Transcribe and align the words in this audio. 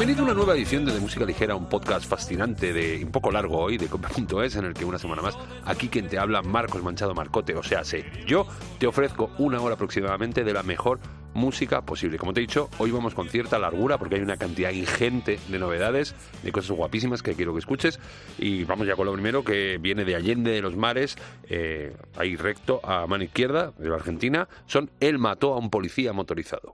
Bienvenido 0.00 0.22
a 0.22 0.32
una 0.32 0.34
nueva 0.34 0.54
edición 0.54 0.86
de, 0.86 0.94
de 0.94 1.00
Música 1.00 1.26
Ligera, 1.26 1.54
un 1.54 1.68
podcast 1.68 2.08
fascinante 2.08 2.72
de 2.72 3.04
un 3.04 3.12
poco 3.12 3.30
largo 3.30 3.58
hoy 3.58 3.76
de 3.76 3.86
Cope.es, 3.88 4.56
en 4.56 4.64
el 4.64 4.72
que 4.72 4.86
una 4.86 4.98
semana 4.98 5.20
más 5.20 5.36
aquí 5.66 5.88
quien 5.90 6.08
te 6.08 6.18
habla 6.18 6.40
Marcos 6.40 6.82
Manchado 6.82 7.14
Marcote, 7.14 7.54
o 7.54 7.62
sea, 7.62 7.84
sé, 7.84 8.06
yo 8.26 8.46
te 8.78 8.86
ofrezco 8.86 9.30
una 9.36 9.60
hora 9.60 9.74
aproximadamente 9.74 10.42
de 10.42 10.54
la 10.54 10.62
mejor 10.62 11.00
música 11.34 11.82
posible. 11.82 12.16
Como 12.16 12.32
te 12.32 12.40
he 12.40 12.44
dicho, 12.46 12.70
hoy 12.78 12.92
vamos 12.92 13.14
con 13.14 13.28
cierta 13.28 13.58
largura 13.58 13.98
porque 13.98 14.14
hay 14.14 14.22
una 14.22 14.38
cantidad 14.38 14.70
ingente 14.70 15.38
de 15.48 15.58
novedades, 15.58 16.14
de 16.42 16.50
cosas 16.50 16.70
guapísimas 16.70 17.22
que 17.22 17.34
quiero 17.34 17.52
que 17.52 17.58
escuches. 17.58 18.00
Y 18.38 18.64
vamos 18.64 18.86
ya 18.86 18.96
con 18.96 19.04
lo 19.04 19.12
primero 19.12 19.44
que 19.44 19.76
viene 19.76 20.06
de 20.06 20.16
Allende 20.16 20.50
de 20.50 20.62
los 20.62 20.76
Mares, 20.76 21.18
eh, 21.46 21.94
ahí 22.16 22.36
recto 22.36 22.80
a 22.84 23.06
mano 23.06 23.22
izquierda 23.22 23.74
de 23.76 23.90
la 23.90 23.96
Argentina. 23.96 24.48
Son 24.64 24.90
Él 24.98 25.18
mató 25.18 25.52
a 25.52 25.58
un 25.58 25.68
policía 25.68 26.14
motorizado. 26.14 26.72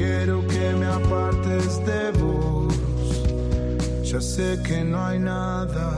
Quiero 0.00 0.46
que 0.46 0.66
me 0.80 0.86
apartes 0.86 1.84
de 1.88 2.02
vos. 2.20 2.74
Ya 4.10 4.20
sé 4.20 4.58
que 4.66 4.82
no 4.82 4.98
hay 5.04 5.18
nada. 5.18 5.88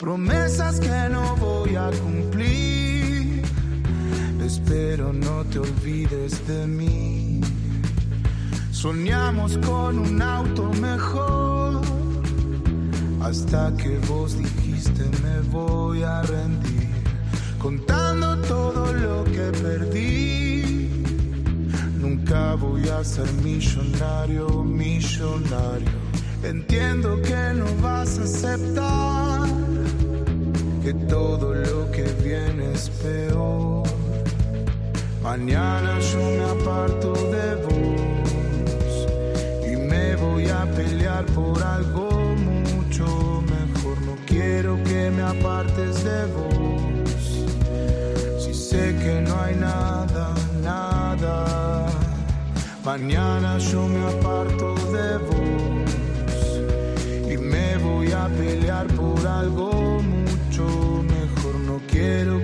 Promesas 0.00 0.80
que 0.80 1.00
no 1.14 1.36
voy 1.36 1.76
a 1.76 1.88
cumplir. 2.04 3.42
Espero 4.50 5.12
no 5.12 5.44
te 5.50 5.58
olvides 5.58 6.32
de 6.48 6.66
mí. 6.66 7.40
Soñamos 8.72 9.58
con 9.58 9.98
un 9.98 10.22
auto 10.22 10.64
mejor. 10.90 11.82
Hasta 13.26 13.62
que 13.76 13.98
vos 14.08 14.36
dijiste 14.36 15.04
me 15.24 15.36
voy 15.58 16.02
a 16.02 16.22
rendir. 16.22 16.90
Contando 17.58 18.28
todo 18.52 18.92
lo 18.92 19.24
que 19.24 19.46
perdí. 19.62 20.31
Voy 22.32 22.88
a 22.88 23.04
ser 23.04 23.30
millonario, 23.44 24.48
millonario. 24.64 25.90
Entiendo 26.42 27.20
que 27.20 27.52
no 27.54 27.66
vas 27.82 28.18
a 28.18 28.22
aceptar 28.22 29.50
que 30.82 30.94
todo 31.10 31.52
lo 31.54 31.90
que 31.90 32.04
viene 32.24 32.72
es 32.72 32.88
peor. 32.88 33.82
Mañana 35.22 35.98
yo 35.98 36.20
me 36.20 36.44
aparto 36.58 37.12
de 37.12 37.54
vos 37.66 39.06
y 39.70 39.76
me 39.76 40.16
voy 40.16 40.48
a 40.48 40.64
pelear 40.74 41.26
por 41.26 41.62
algo 41.62 42.08
mucho 42.36 43.42
mejor. 43.42 44.00
No 44.06 44.16
quiero 44.26 44.82
que 44.84 45.10
me 45.10 45.20
apartes 45.20 46.02
de 46.02 46.24
vos. 46.32 47.44
Si 48.42 48.54
sé 48.54 48.96
que 49.02 49.20
no 49.20 49.38
hay 49.38 49.54
nada. 49.54 50.41
Mañana 52.84 53.58
yo 53.58 53.86
me 53.86 54.04
aparto 54.08 54.74
de 54.90 55.18
vos 55.18 56.60
y 57.30 57.36
me 57.38 57.76
voy 57.78 58.10
a 58.10 58.26
pelear 58.26 58.88
por 58.88 59.24
algo 59.24 60.02
mucho 60.02 61.04
mejor. 61.04 61.54
No 61.60 61.80
quiero 61.88 62.41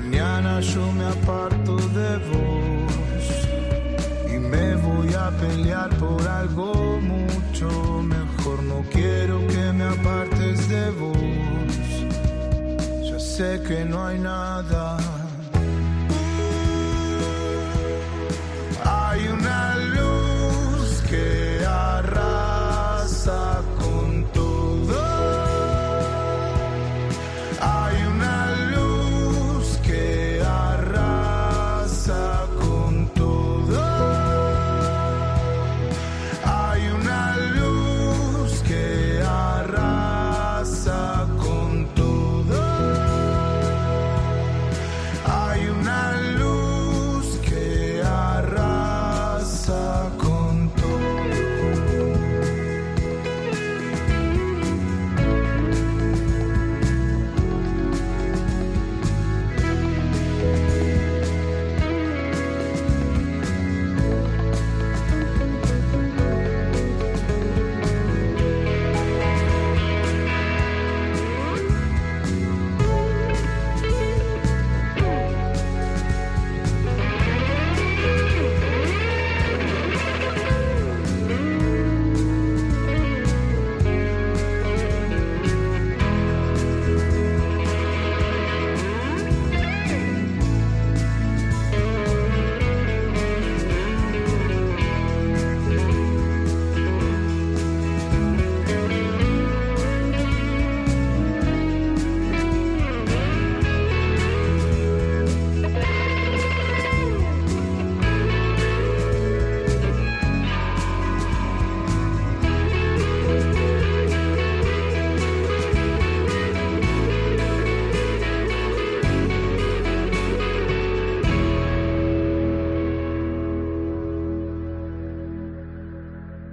Mañana 0.00 0.60
yo 0.60 0.92
me 0.92 1.06
aparto 1.06 1.74
de 1.76 2.18
vos 2.30 3.32
y 4.32 4.38
me 4.38 4.76
voy 4.76 5.12
a 5.12 5.28
pelear 5.30 5.90
por 5.96 6.22
algo 6.22 7.00
mucho 7.00 7.68
mejor. 8.04 8.62
No 8.62 8.84
quiero 8.92 9.44
que 9.48 9.72
me 9.72 9.86
apartes 9.86 10.68
de 10.68 10.90
vos. 10.90 11.18
Ya 13.10 13.18
sé 13.18 13.60
que 13.66 13.84
no 13.84 14.06
hay 14.06 14.20
nada. 14.20 15.17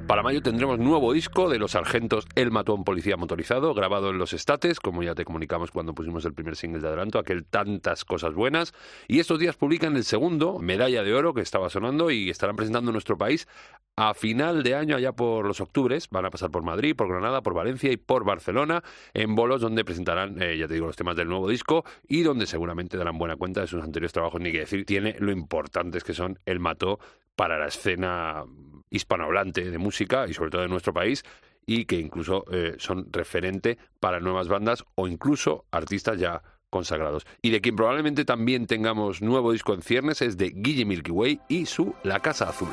Para 0.07 0.21
mayo 0.21 0.43
tendremos 0.43 0.77
nuevo 0.77 1.13
disco 1.13 1.49
de 1.49 1.57
los 1.57 1.71
sargentos 1.71 2.27
El 2.35 2.51
Matón 2.51 2.83
Policía 2.83 3.17
Motorizado, 3.17 3.73
grabado 3.73 4.11
en 4.11 4.19
los 4.19 4.33
estates, 4.33 4.79
como 4.79 5.01
ya 5.01 5.15
te 5.15 5.25
comunicamos 5.25 5.71
cuando 5.71 5.95
pusimos 5.95 6.23
el 6.25 6.33
primer 6.35 6.55
single 6.55 6.79
de 6.79 6.87
adelanto, 6.89 7.17
aquel 7.17 7.43
tantas 7.43 8.05
cosas 8.05 8.35
buenas. 8.35 8.71
Y 9.07 9.19
estos 9.19 9.39
días 9.39 9.55
publican 9.55 9.95
el 9.95 10.03
segundo, 10.03 10.59
Medalla 10.59 11.01
de 11.01 11.11
Oro, 11.15 11.33
que 11.33 11.41
estaba 11.41 11.71
sonando 11.71 12.11
y 12.11 12.29
estarán 12.29 12.55
presentando 12.55 12.91
en 12.91 12.93
nuestro 12.93 13.17
país 13.17 13.47
a 13.95 14.13
final 14.13 14.61
de 14.61 14.75
año, 14.75 14.95
allá 14.95 15.11
por 15.13 15.47
los 15.47 15.59
octubres. 15.59 16.07
Van 16.11 16.25
a 16.25 16.29
pasar 16.29 16.51
por 16.51 16.61
Madrid, 16.61 16.95
por 16.95 17.07
Granada, 17.07 17.41
por 17.41 17.55
Valencia 17.55 17.91
y 17.91 17.97
por 17.97 18.25
Barcelona, 18.25 18.83
en 19.15 19.33
bolos 19.33 19.59
donde 19.59 19.83
presentarán, 19.83 20.39
eh, 20.39 20.55
ya 20.55 20.67
te 20.67 20.75
digo, 20.75 20.85
los 20.85 20.95
temas 20.95 21.15
del 21.15 21.29
nuevo 21.29 21.49
disco 21.49 21.83
y 22.07 22.21
donde 22.21 22.45
seguramente 22.45 22.95
darán 22.95 23.17
buena 23.17 23.37
cuenta 23.37 23.61
de 23.61 23.67
sus 23.67 23.83
anteriores 23.83 24.13
trabajos. 24.13 24.39
Ni 24.39 24.51
que 24.51 24.59
decir, 24.59 24.85
tiene 24.85 25.15
lo 25.17 25.31
importantes 25.31 26.03
que 26.03 26.13
son 26.13 26.37
El 26.45 26.59
Mató 26.59 26.99
para 27.35 27.57
la 27.59 27.67
escena 27.67 28.43
hispanohablante 28.89 29.69
de 29.69 29.77
música 29.77 30.25
y 30.27 30.33
sobre 30.33 30.51
todo 30.51 30.61
de 30.61 30.67
nuestro 30.67 30.93
país 30.93 31.23
y 31.65 31.85
que 31.85 31.99
incluso 31.99 32.45
eh, 32.51 32.75
son 32.77 33.07
referente 33.11 33.77
para 33.99 34.19
nuevas 34.19 34.47
bandas 34.47 34.85
o 34.95 35.07
incluso 35.07 35.65
artistas 35.71 36.19
ya 36.19 36.41
consagrados. 36.69 37.25
Y 37.41 37.51
de 37.51 37.61
quien 37.61 37.75
probablemente 37.75 38.25
también 38.25 38.67
tengamos 38.67 39.21
nuevo 39.21 39.51
disco 39.51 39.73
en 39.73 39.81
ciernes 39.81 40.21
es 40.21 40.37
de 40.37 40.51
Guille 40.55 40.85
Milky 40.85 41.11
Way 41.11 41.41
y 41.47 41.65
su 41.65 41.95
La 42.03 42.19
Casa 42.19 42.49
Azul. 42.49 42.69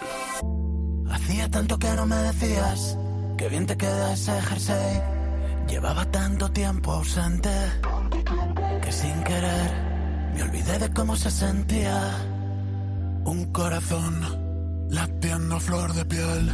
Hacía 1.09 1.51
tanto 1.51 1.79
que 1.79 1.89
no 1.95 2.07
me 2.07 2.17
decías 2.17 2.99
que 3.39 3.49
bien 3.49 3.67
te 3.67 3.77
queda 3.77 4.15
jersey. 4.17 5.01
Llevaba 5.69 6.11
tanto 6.11 6.51
tiempo 6.51 6.93
ausente 6.93 7.51
que 8.83 8.93
sin 8.93 9.23
querer 9.23 9.71
me 10.35 10.43
olvidé 10.43 10.79
de 10.79 10.93
cómo 10.93 11.15
se 11.15 11.31
sentía 11.31 12.17
un 13.25 13.53
corazón 13.53 14.42
latiendo 14.93 15.59
flor 15.59 15.93
de 15.95 16.05
piel. 16.05 16.53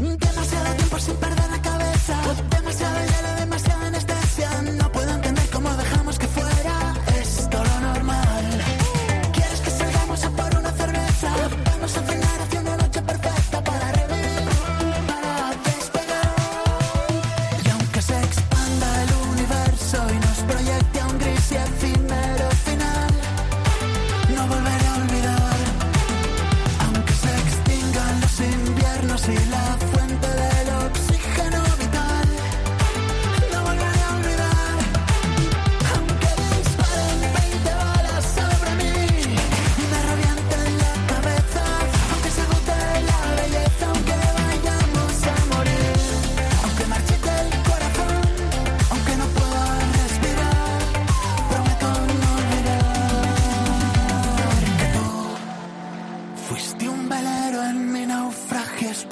Demasiado 0.00 0.74
tiempo 0.76 0.98
sin 0.98 1.16
perder 1.16 1.50
la 1.50 1.60
cabeza, 1.60 2.16
demasiado 2.50 2.98
hielo, 3.00 3.35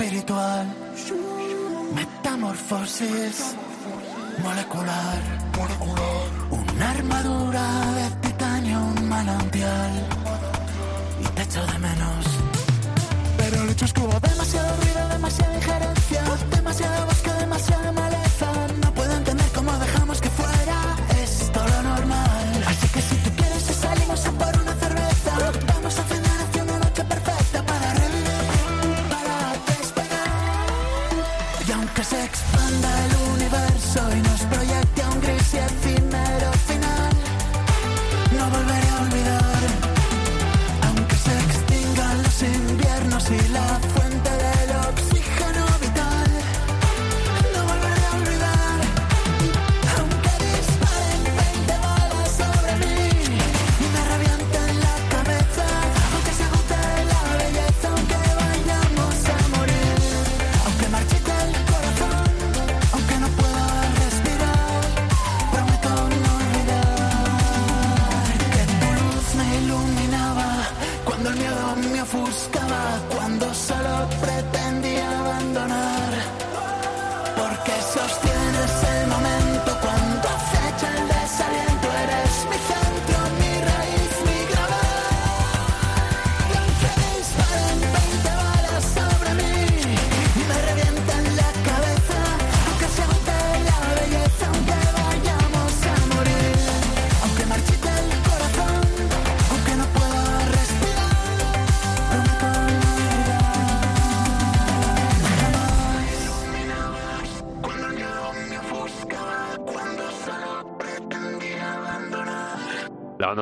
espiritual. 0.05 0.67
Metamorfosis 1.95 3.57
molecular. 4.43 5.19
Una 6.51 6.91
armadura 6.91 7.65
de 7.97 8.29
titanio, 8.29 8.79
un 8.79 9.09
manantial. 9.09 9.93
Y 11.21 11.27
te 11.35 11.43
echo 11.43 11.65
de 11.67 11.79
menos. 11.79 12.25
Pero 13.39 13.63
el 13.63 13.71
hecho 13.71 13.85
es 13.85 13.93
que 13.93 14.01
hubo 14.01 14.21
demasiado 14.21 14.77
ruido, 14.77 15.09
demasiada 15.09 15.55
injerencia. 15.57 15.94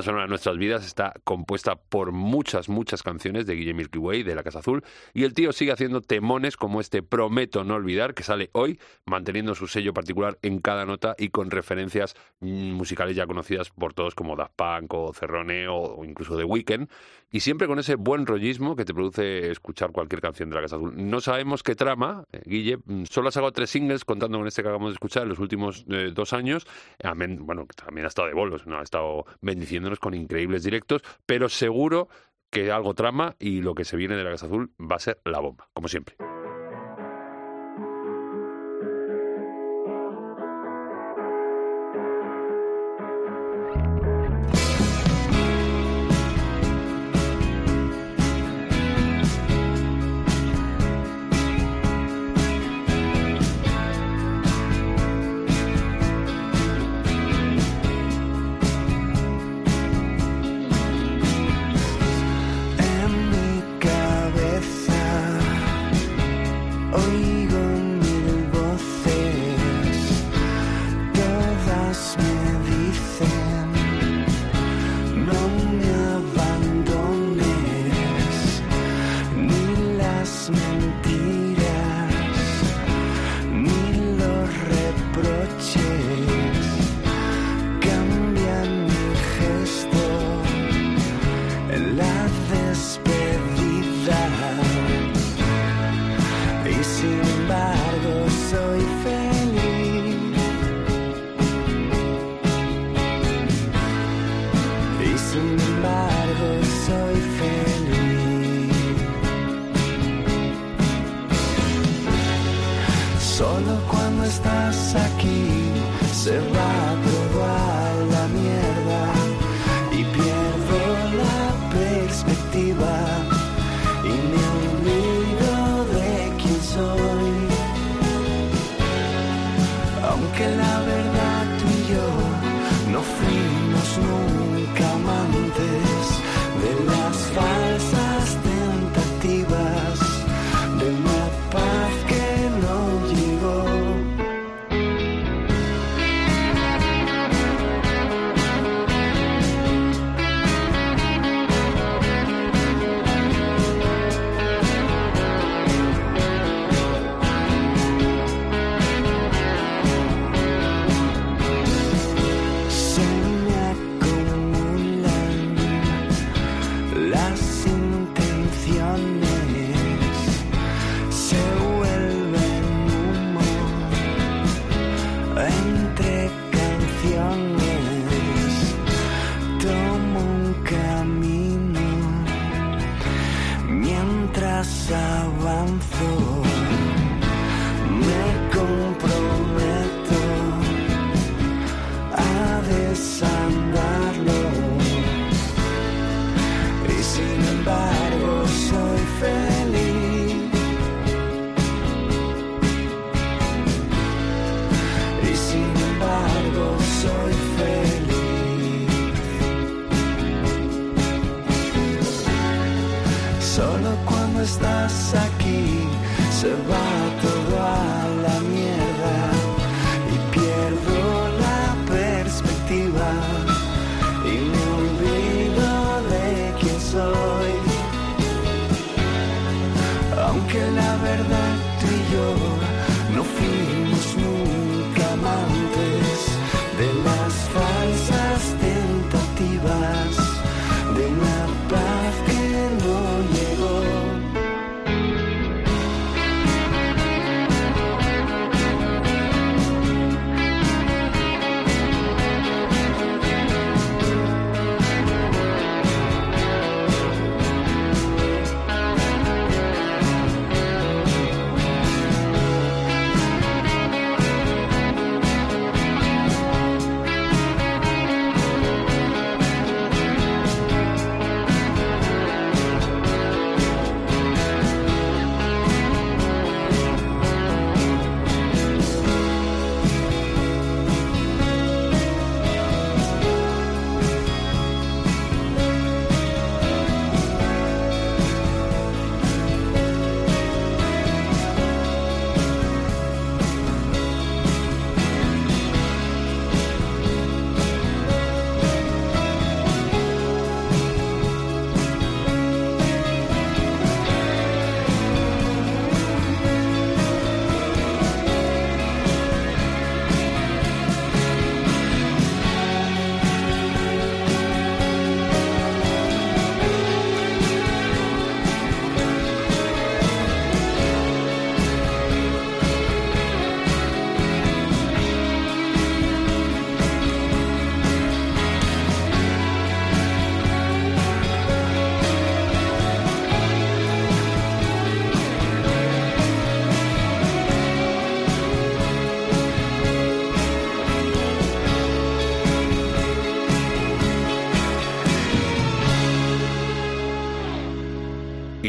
Sonora 0.03 0.25
de 0.25 0.29
nuestras 0.29 0.57
vidas 0.57 0.85
está 0.85 1.13
compuesta 1.25 1.81
por 1.93 2.11
muchas, 2.11 2.71
muchas 2.71 3.03
canciones 3.03 3.45
de 3.45 3.55
Guille 3.55 3.75
Milky 3.75 3.99
Way, 3.99 4.23
de 4.23 4.35
La 4.35 4.43
Casa 4.43 4.61
Azul, 4.61 4.83
y 5.13 5.25
el 5.25 5.35
tío 5.35 5.53
sigue 5.53 5.73
haciendo 5.73 6.01
temones 6.01 6.57
como 6.57 6.81
este 6.81 7.03
Prometo 7.03 7.65
no 7.65 7.75
olvidar, 7.75 8.15
que 8.15 8.23
sale 8.23 8.49
hoy, 8.53 8.81
manteniendo 9.05 9.55
su 9.55 9.67
sello 9.67 9.93
particular 9.93 10.39
en 10.41 10.61
cada 10.61 10.87
nota 10.87 11.15
y 11.19 11.29
con 11.29 11.51
referencias 11.51 12.15
mm, 12.41 12.73
musicales 12.73 13.15
ya 13.15 13.27
conocidas 13.27 13.69
por 13.69 13.93
todos 13.93 14.15
como 14.15 14.37
Daft 14.37 14.55
Punk 14.57 14.95
o 14.95 15.13
Cerrone 15.13 15.69
o, 15.69 16.03
incluso 16.03 16.35
The 16.35 16.45
Weeknd, 16.45 16.89
y 17.31 17.41
siempre 17.41 17.67
con 17.67 17.79
ese 17.79 17.97
buen 17.97 18.25
rollismo 18.25 18.75
que 18.75 18.87
te 18.87 18.95
produce 18.95 19.51
escuchar 19.51 19.93
cualquier 19.93 20.23
canción 20.23 20.49
de 20.49 20.57
La 20.57 20.63
Casa 20.63 20.77
Azul. 20.77 20.95
No 20.97 21.21
sabemos 21.21 21.63
qué 21.63 21.75
trama, 21.75 22.25
eh, 22.33 22.41
Guille, 22.47 22.79
mm, 22.79 23.05
solo 23.05 23.29
ha 23.29 23.33
sacado 23.33 23.53
tres 23.53 23.69
singles 23.69 24.07
contando 24.07 24.39
con 24.39 24.47
este 24.47 24.63
que 24.63 24.69
acabamos 24.69 24.93
de 24.93 24.95
escuchar 24.95 25.25
en 25.25 25.29
los 25.29 25.39
últimos 25.39 25.85
eh, 25.91 26.11
dos 26.15 26.33
años, 26.33 26.67
bueno, 27.41 27.67
también 27.77 28.07
ha 28.07 28.09
estado 28.09 28.29
de 28.29 28.35
bolos, 28.35 28.67
¿no? 28.67 28.79
ha 28.79 28.83
estado 28.83 29.27
bendiciéndonos 29.43 29.99
con 29.99 30.15
increíbles 30.15 30.65
directos, 30.65 31.03
pero 31.27 31.51
seguro 31.51 31.82
que 32.51 32.71
algo 32.71 32.95
trama 32.95 33.37
y 33.39 33.63
lo 33.63 33.75
que 33.75 33.85
se 33.85 33.97
viene 33.97 34.17
de 34.17 34.25
la 34.25 34.31
Casa 34.31 34.47
Azul 34.47 34.75
va 34.79 34.97
a 34.97 35.01
ser 35.01 35.21
la 35.25 35.41
bomba, 35.41 35.69
como 35.73 35.89
siempre. 35.89 36.17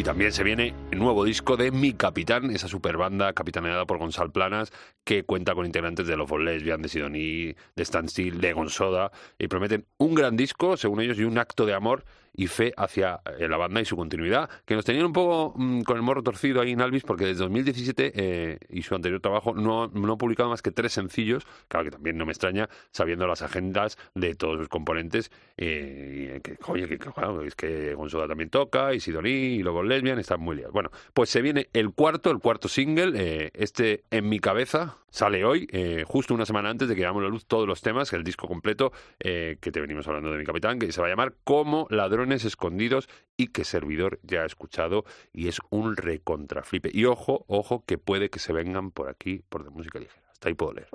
Y 0.03 0.05
también 0.05 0.33
se 0.33 0.43
viene 0.43 0.75
el 0.91 0.99
nuevo 0.99 1.23
disco 1.23 1.55
de 1.55 1.71
Mi 1.71 1.93
Capitán, 1.93 2.51
esa 2.51 2.67
super 2.67 2.97
banda 2.97 3.31
capitaneada 3.31 3.85
por 3.85 3.99
Gonzalo 3.99 4.33
Planas, 4.33 4.73
que 5.05 5.23
cuenta 5.23 5.55
con 5.55 5.65
integrantes 5.65 6.07
de 6.07 6.17
for 6.27 6.41
Lesbian, 6.41 6.81
de 6.81 6.89
Sidoní, 6.89 7.55
de 7.77 7.85
Standstill, 7.85 8.41
de 8.41 8.51
Gonsoda, 8.51 9.13
y 9.39 9.47
prometen 9.47 9.85
un 9.97 10.13
gran 10.13 10.35
disco, 10.35 10.75
según 10.75 10.99
ellos, 10.99 11.17
y 11.19 11.23
un 11.23 11.37
acto 11.37 11.65
de 11.65 11.73
amor 11.73 12.03
y 12.33 12.47
fe 12.47 12.73
hacia 12.77 13.21
eh, 13.37 13.47
la 13.47 13.57
banda 13.57 13.81
y 13.81 13.85
su 13.85 13.95
continuidad, 13.95 14.49
que 14.65 14.75
nos 14.75 14.85
tenían 14.85 15.05
un 15.05 15.13
poco 15.13 15.53
mm, 15.55 15.81
con 15.81 15.97
el 15.97 16.03
morro 16.03 16.23
torcido 16.23 16.61
ahí 16.61 16.71
en 16.71 16.81
Alvis, 16.81 17.03
porque 17.03 17.25
desde 17.25 17.43
2017 17.43 18.13
eh, 18.15 18.57
y 18.69 18.81
su 18.81 18.95
anterior 18.95 19.21
trabajo 19.21 19.53
no, 19.53 19.87
no 19.87 20.13
ha 20.13 20.17
publicado 20.17 20.49
más 20.49 20.61
que 20.61 20.71
tres 20.71 20.93
sencillos, 20.93 21.45
claro 21.67 21.85
que 21.85 21.91
también 21.91 22.17
no 22.17 22.25
me 22.25 22.31
extraña, 22.31 22.69
sabiendo 22.91 23.27
las 23.27 23.41
agendas 23.41 23.97
de 24.15 24.35
todos 24.35 24.57
sus 24.57 24.69
componentes, 24.69 25.31
eh, 25.57 26.39
que, 26.43 26.57
oye, 26.67 26.87
que, 26.87 26.97
claro, 26.97 27.43
es 27.43 27.55
que 27.55 27.93
Gonzola 27.93 28.27
también 28.27 28.49
toca, 28.49 28.93
y 28.93 28.99
Sidoní, 28.99 29.29
y 29.29 29.63
luego 29.63 29.83
Lesbian, 29.83 30.19
están 30.19 30.39
muy 30.39 30.55
liados. 30.55 30.73
Bueno, 30.73 30.89
pues 31.13 31.29
se 31.29 31.41
viene 31.41 31.69
el 31.73 31.91
cuarto, 31.91 32.31
el 32.31 32.39
cuarto 32.39 32.67
single, 32.67 33.13
eh, 33.15 33.51
este 33.53 34.03
En 34.11 34.29
mi 34.29 34.39
cabeza, 34.39 34.97
sale 35.13 35.45
hoy, 35.45 35.67
eh, 35.71 36.03
justo 36.07 36.33
una 36.33 36.45
semana 36.45 36.71
antes 36.71 36.89
de 36.89 36.95
que 36.95 37.03
damos 37.03 37.21
la 37.21 37.29
luz 37.29 37.45
todos 37.45 37.67
los 37.67 37.81
temas, 37.81 38.11
el 38.13 38.23
disco 38.23 38.47
completo 38.47 38.91
eh, 39.19 39.57
que 39.61 39.71
te 39.71 39.79
venimos 39.79 40.07
hablando 40.07 40.31
de 40.31 40.39
mi 40.39 40.43
capitán, 40.43 40.79
que 40.79 40.91
se 40.91 40.99
va 40.99 41.07
a 41.07 41.09
llamar 41.11 41.35
Como 41.43 41.85
ladrones 41.91 42.45
escondidos 42.45 43.07
y 43.37 43.47
que 43.47 43.63
servidor 43.63 44.19
ya 44.23 44.41
ha 44.41 44.45
escuchado 44.45 45.05
y 45.31 45.49
es 45.49 45.59
un 45.69 45.95
recontraflipe. 45.95 46.89
Y 46.91 47.05
ojo, 47.05 47.45
ojo, 47.47 47.83
que 47.85 47.99
puede 47.99 48.31
que 48.31 48.39
se 48.39 48.53
vengan 48.53 48.89
por 48.89 49.07
aquí 49.07 49.43
por 49.49 49.63
de 49.63 49.69
música 49.69 49.99
ligera. 49.99 50.23
Hasta 50.31 50.49
ahí 50.49 50.55
puedo 50.55 50.73
leer. 50.73 50.89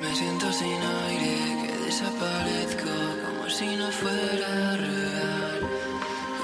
Me 0.00 0.12
siento 0.16 0.50
sin 0.52 0.82
aire, 0.82 1.68
que 1.68 1.84
desaparezco 1.84 2.90
como 3.24 3.48
si 3.48 3.76
no 3.76 3.88
fuera 3.92 4.76
real. 4.76 5.60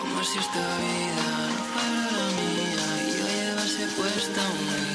Como 0.01 0.23
si 0.23 0.39
esta 0.39 0.79
vida 0.79 1.27
no 1.49 1.65
fuera 1.75 2.07
la 2.19 2.29
mía 2.39 2.87
y 3.03 3.19
yo 3.19 3.27
llevase 3.27 3.87
puesta 3.97 4.41
un 4.49 4.88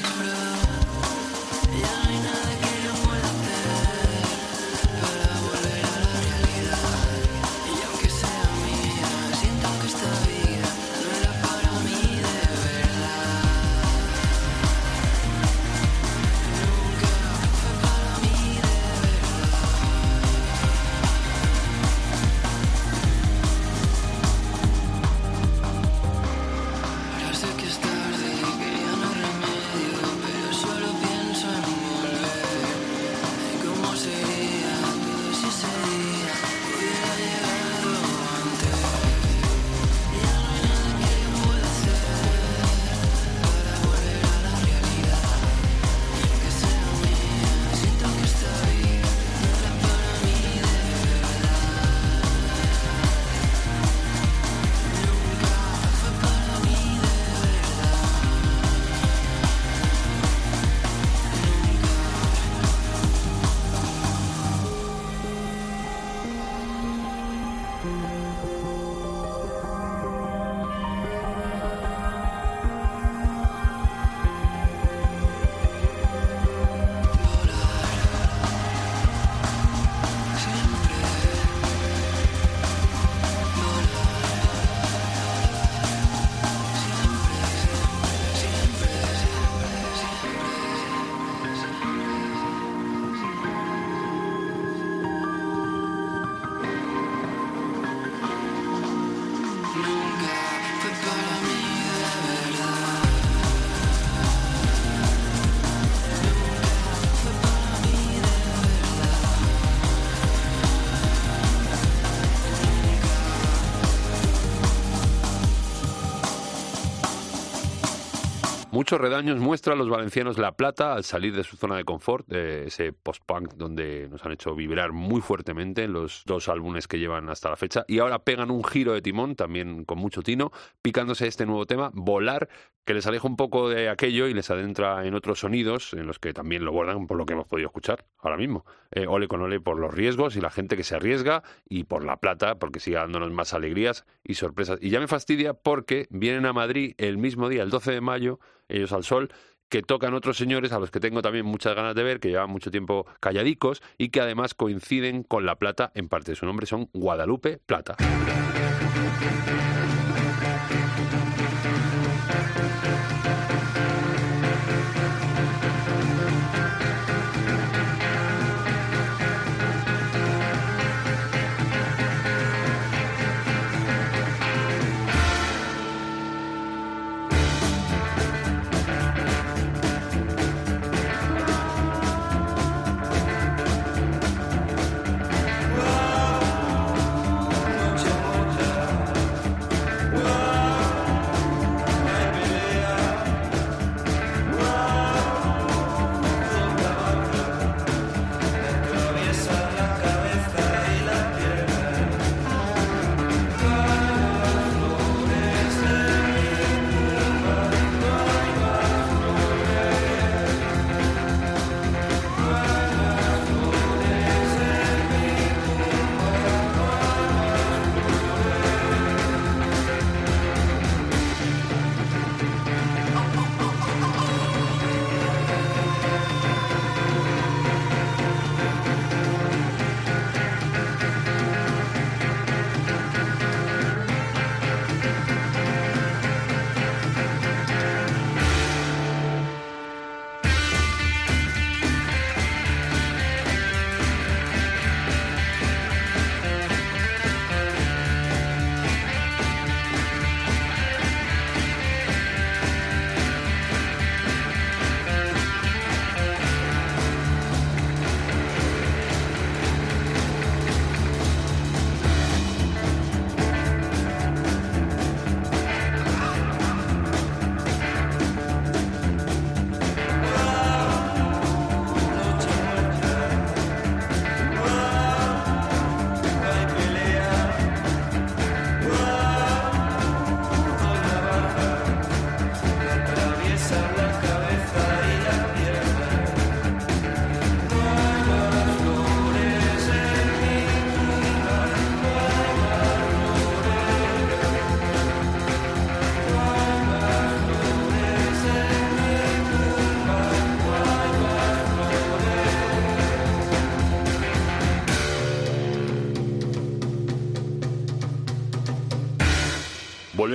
muchos 118.74 119.00
redaños 119.00 119.38
muestran 119.38 119.78
los 119.78 119.88
valencianos 119.88 120.36
La 120.36 120.56
Plata 120.56 120.94
al 120.94 121.04
salir 121.04 121.32
de 121.36 121.44
su 121.44 121.56
zona 121.56 121.76
de 121.76 121.84
confort, 121.84 122.26
ese 122.32 122.92
post-punk 122.92 123.54
donde 123.54 124.08
nos 124.10 124.24
han 124.26 124.32
hecho 124.32 124.56
vibrar 124.56 124.90
muy 124.90 125.20
fuertemente 125.20 125.84
en 125.84 125.92
los 125.92 126.24
dos 126.26 126.48
álbumes 126.48 126.88
que 126.88 126.98
llevan 126.98 127.28
hasta 127.28 127.50
la 127.50 127.56
fecha. 127.56 127.84
Y 127.86 128.00
ahora 128.00 128.18
pegan 128.24 128.50
un 128.50 128.64
giro 128.64 128.92
de 128.92 129.00
timón, 129.00 129.36
también 129.36 129.84
con 129.84 129.98
mucho 129.98 130.22
tino, 130.22 130.50
picándose 130.82 131.28
este 131.28 131.46
nuevo 131.46 131.66
tema, 131.66 131.92
Volar, 131.94 132.48
que 132.84 132.94
les 132.94 133.06
aleja 133.06 133.28
un 133.28 133.36
poco 133.36 133.68
de 133.68 133.88
aquello 133.88 134.26
y 134.26 134.34
les 134.34 134.50
adentra 134.50 135.06
en 135.06 135.14
otros 135.14 135.38
sonidos 135.38 135.94
en 135.94 136.08
los 136.08 136.18
que 136.18 136.32
también 136.32 136.64
lo 136.64 136.72
bordan 136.72 137.06
por 137.06 137.16
lo 137.16 137.26
que 137.26 137.34
hemos 137.34 137.46
podido 137.46 137.68
escuchar 137.68 138.04
ahora 138.18 138.36
mismo. 138.36 138.66
Eh, 138.90 139.06
ole 139.06 139.28
con 139.28 139.40
ole 139.40 139.60
por 139.60 139.78
los 139.78 139.94
riesgos 139.94 140.34
y 140.34 140.40
la 140.40 140.50
gente 140.50 140.76
que 140.76 140.82
se 140.82 140.96
arriesga 140.96 141.44
y 141.68 141.84
por 141.84 142.04
La 142.04 142.16
Plata, 142.16 142.56
porque 142.56 142.80
sigue 142.80 142.96
dándonos 142.96 143.30
más 143.30 143.54
alegrías 143.54 144.04
y 144.24 144.34
sorpresas. 144.34 144.80
Y 144.82 144.90
ya 144.90 144.98
me 144.98 145.06
fastidia 145.06 145.54
porque 145.54 146.08
vienen 146.10 146.44
a 146.44 146.52
Madrid 146.52 146.94
el 146.98 147.18
mismo 147.18 147.48
día, 147.48 147.62
el 147.62 147.70
12 147.70 147.92
de 147.92 148.00
mayo, 148.00 148.40
ellos 148.68 148.92
al 148.92 149.04
sol, 149.04 149.30
que 149.68 149.82
tocan 149.82 150.14
otros 150.14 150.36
señores 150.36 150.72
a 150.72 150.78
los 150.78 150.90
que 150.90 151.00
tengo 151.00 151.22
también 151.22 151.46
muchas 151.46 151.74
ganas 151.74 151.94
de 151.94 152.02
ver, 152.02 152.20
que 152.20 152.28
llevan 152.28 152.50
mucho 152.50 152.70
tiempo 152.70 153.06
calladicos 153.20 153.82
y 153.98 154.10
que 154.10 154.20
además 154.20 154.54
coinciden 154.54 155.22
con 155.22 155.46
La 155.46 155.56
Plata 155.56 155.90
en 155.94 156.08
parte 156.08 156.32
de 156.32 156.36
su 156.36 156.46
nombre, 156.46 156.66
son 156.66 156.88
Guadalupe 156.92 157.58
Plata. 157.66 157.96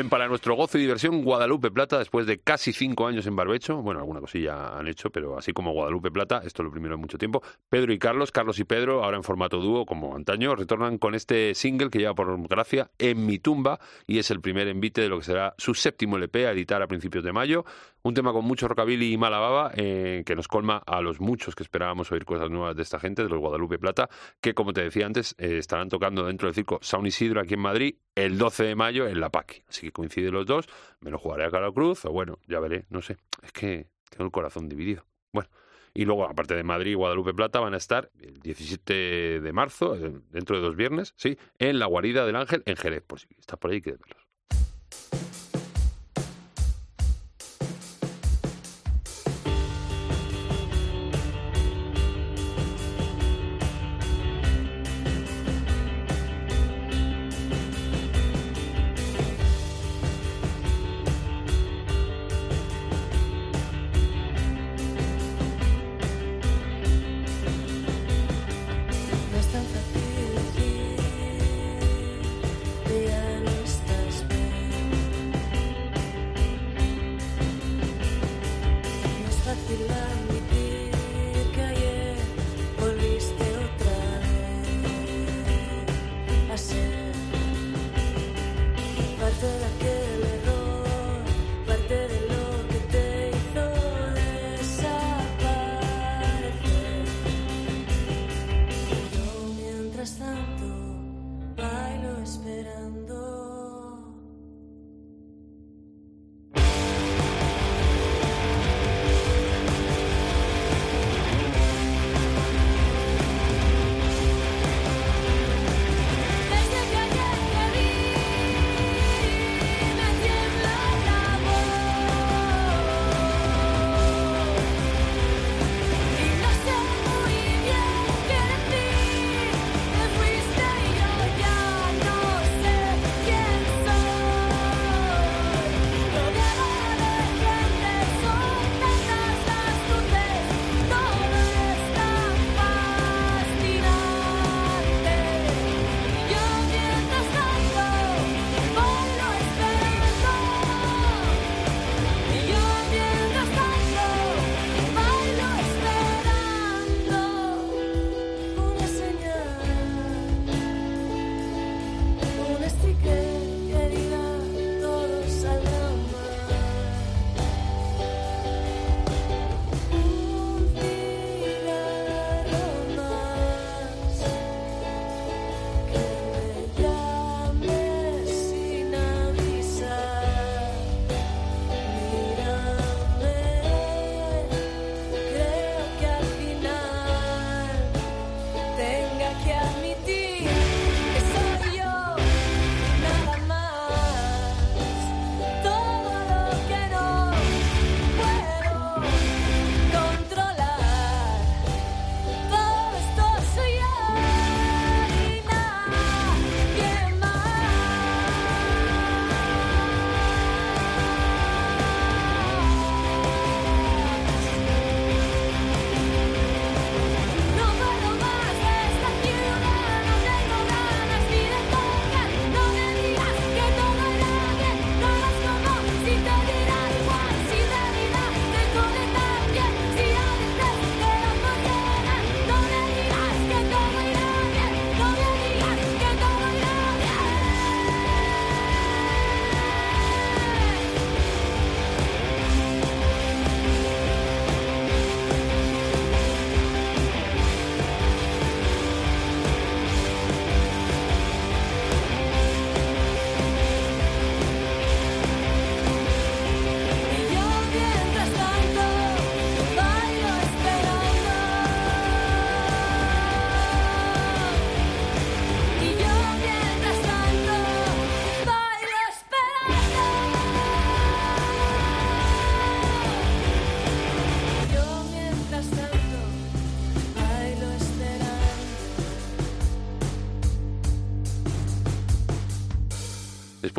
Para 0.10 0.28
nuestro 0.28 0.56
gozo 0.56 0.80
y 0.80 0.82
diversión 0.82 1.24
Guadalupe 1.24 1.70
Plata 1.70 2.00
después 2.00 2.26
de 2.26 2.40
casi 2.40 2.74
cinco 2.74 3.06
años 3.06 3.28
en 3.28 3.36
Barbecho. 3.36 3.84
Bueno, 3.84 4.00
alguna 4.00 4.20
cosilla 4.20 4.76
han 4.76 4.88
hecho, 4.88 5.12
pero 5.12 5.38
así 5.38 5.54
como 5.54 5.72
Guadalupe 5.72 6.10
Plata, 6.10 6.42
esto 6.44 6.64
es 6.64 6.66
lo 6.66 6.72
primero 6.72 6.96
en 6.96 7.02
mucho 7.02 7.20
tiempo. 7.20 7.44
Pedro 7.70 7.94
y 7.94 8.00
Carlos, 8.00 8.32
Carlos 8.32 8.58
y 8.60 8.64
Pedro, 8.64 9.04
ahora 9.04 9.18
en 9.18 9.24
formato 9.24 9.60
dúo 9.60 9.86
como 9.86 10.16
antaño, 10.16 10.56
retornan 10.56 10.98
con 10.98 11.14
este 11.14 11.54
single 11.54 11.92
que 11.92 12.00
lleva 12.00 12.16
por 12.16 12.48
gracia 12.48 12.90
En 12.98 13.24
mi 13.28 13.38
tumba 13.38 13.80
y 14.08 14.18
es 14.18 14.32
el 14.32 14.42
primer 14.42 14.68
envite 14.68 15.02
de 15.02 15.10
lo 15.10 15.20
que 15.20 15.26
será 15.26 15.54
su 15.60 15.76
séptimo 15.76 16.18
LP 16.18 16.48
a 16.48 16.52
editar 16.54 16.82
a 16.82 16.88
principios 16.88 17.24
de 17.24 17.32
mayo. 17.32 17.64
Un 18.02 18.14
tema 18.14 18.32
con 18.32 18.46
mucho 18.46 18.68
rockabilly 18.68 19.14
y 19.14 19.18
mala 19.18 19.40
baba 19.40 19.72
eh, 19.76 20.24
que 20.26 20.36
nos 20.36 20.48
colma 20.48 20.78
a 20.86 21.02
los 21.02 21.20
muchos 21.20 21.56
que 21.56 21.64
esperábamos 21.64 22.12
oír 22.12 22.24
cosas 22.24 22.50
nuevas 22.50 22.76
de 22.76 22.84
esta 22.84 23.00
gente, 23.00 23.24
de 23.24 23.30
los 23.30 23.40
Guadalupe 23.40 23.78
Plata, 23.78 24.10
que 24.40 24.54
como 24.54 24.72
te 24.72 24.82
decía 24.82 25.06
antes, 25.06 25.36
eh, 25.38 25.58
estarán 25.58 25.90
tocando 25.90 26.26
dentro 26.26 26.48
del 26.48 26.56
circo 26.56 26.80
Sound 26.82 27.08
Isidro 27.08 27.42
aquí 27.42 27.56
en 27.56 27.60
Madrid 27.60 27.96
el 28.16 28.38
12 28.38 28.64
de 28.64 28.76
mayo 28.76 29.08
en 29.08 29.20
La 29.20 29.30
Paqui. 29.30 29.64
Así 29.68 29.88
que 29.88 29.92
coinciden 29.92 30.34
los 30.34 30.46
dos, 30.46 30.68
me 31.02 31.12
lo 31.12 31.18
jugaré 31.18 31.46
a 31.46 31.52
Cara 31.52 31.72
Cruz 31.72 32.06
o 32.06 32.12
bueno, 32.12 32.40
ya 32.48 32.60
veré, 32.60 32.86
no 32.90 33.02
sé. 33.02 33.18
Es 33.44 33.52
que 33.52 33.88
tengo 34.10 34.26
el 34.26 34.32
corazón 34.32 34.70
dividido. 34.70 35.06
Bueno. 35.34 35.50
Y 35.94 36.06
luego, 36.06 36.26
aparte 36.26 36.56
de 36.56 36.64
Madrid 36.64 36.92
y 36.92 36.94
Guadalupe 36.94 37.34
Plata, 37.34 37.60
van 37.60 37.74
a 37.74 37.78
estar 37.78 38.12
el 38.22 38.40
17 38.40 39.42
de 39.42 39.54
marzo, 39.54 39.96
eh, 39.96 40.22
dentro 40.30 40.56
de 40.56 40.62
dos 40.62 40.76
viernes, 40.76 41.14
sí, 41.18 41.38
en 41.58 41.80
la 41.80 41.88
guarida 41.88 42.26
del 42.26 42.36
Ángel 42.36 42.64
en 42.66 42.76
Jerez. 42.76 43.04
Por 43.06 43.20
si 43.20 43.28
estás 43.38 43.58
por 43.58 43.72
ahí, 43.72 43.82
quieres 43.82 44.00
verlos. 44.00 44.29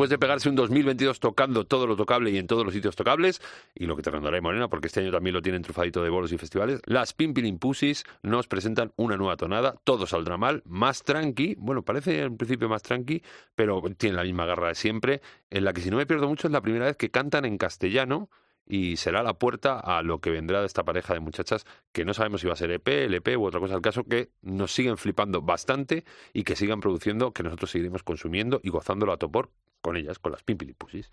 Después 0.01 0.09
de 0.09 0.17
pegarse 0.17 0.49
un 0.49 0.55
2022 0.55 1.19
tocando 1.19 1.67
todo 1.67 1.85
lo 1.85 1.95
tocable 1.95 2.31
y 2.31 2.39
en 2.39 2.47
todos 2.47 2.65
los 2.65 2.73
sitios 2.73 2.95
tocables, 2.95 3.39
y 3.75 3.85
lo 3.85 3.95
que 3.95 4.01
te 4.01 4.09
rondará 4.09 4.41
Morena, 4.41 4.67
porque 4.67 4.87
este 4.87 5.01
año 5.01 5.11
también 5.11 5.35
lo 5.35 5.43
tienen 5.43 5.61
trufadito 5.61 6.01
de 6.01 6.09
bolos 6.09 6.31
y 6.31 6.39
festivales, 6.39 6.81
las 6.85 7.13
Pimpilin 7.13 7.59
Pussies 7.59 8.03
nos 8.23 8.47
presentan 8.47 8.93
una 8.95 9.15
nueva 9.15 9.37
tonada, 9.37 9.75
todo 9.83 10.07
saldrá 10.07 10.37
mal, 10.37 10.63
más 10.65 11.03
tranqui, 11.03 11.53
bueno, 11.59 11.83
parece 11.83 12.21
en 12.21 12.35
principio 12.35 12.67
más 12.67 12.81
tranqui, 12.81 13.21
pero 13.53 13.79
tiene 13.95 14.15
la 14.15 14.23
misma 14.23 14.47
garra 14.47 14.69
de 14.69 14.73
siempre, 14.73 15.21
en 15.51 15.65
la 15.65 15.71
que 15.71 15.81
si 15.81 15.91
no 15.91 15.97
me 15.97 16.07
pierdo 16.07 16.27
mucho 16.27 16.47
es 16.47 16.51
la 16.51 16.61
primera 16.61 16.85
vez 16.85 16.97
que 16.97 17.11
cantan 17.11 17.45
en 17.45 17.59
castellano, 17.59 18.31
y 18.65 18.97
será 18.97 19.21
la 19.21 19.35
puerta 19.35 19.79
a 19.79 20.01
lo 20.01 20.19
que 20.19 20.31
vendrá 20.31 20.61
de 20.61 20.65
esta 20.65 20.83
pareja 20.83 21.13
de 21.13 21.19
muchachas 21.19 21.63
que 21.91 22.05
no 22.05 22.15
sabemos 22.15 22.41
si 22.41 22.47
va 22.47 22.53
a 22.53 22.55
ser 22.55 22.71
EP, 22.71 22.87
LP 22.87 23.37
u 23.37 23.45
otra 23.45 23.59
cosa. 23.59 23.75
El 23.75 23.81
caso 23.81 24.05
que 24.05 24.31
nos 24.41 24.71
siguen 24.71 24.97
flipando 24.97 25.43
bastante 25.43 26.05
y 26.33 26.43
que 26.43 26.55
sigan 26.55 26.79
produciendo, 26.79 27.33
que 27.33 27.43
nosotros 27.43 27.69
seguiremos 27.69 28.01
consumiendo 28.01 28.61
y 28.63 28.69
gozándolo 28.69 29.11
a 29.11 29.17
topor 29.17 29.51
con 29.81 29.97
ellas, 29.97 30.19
con 30.19 30.31
las 30.31 30.43
Pimpilipusis. 30.43 31.09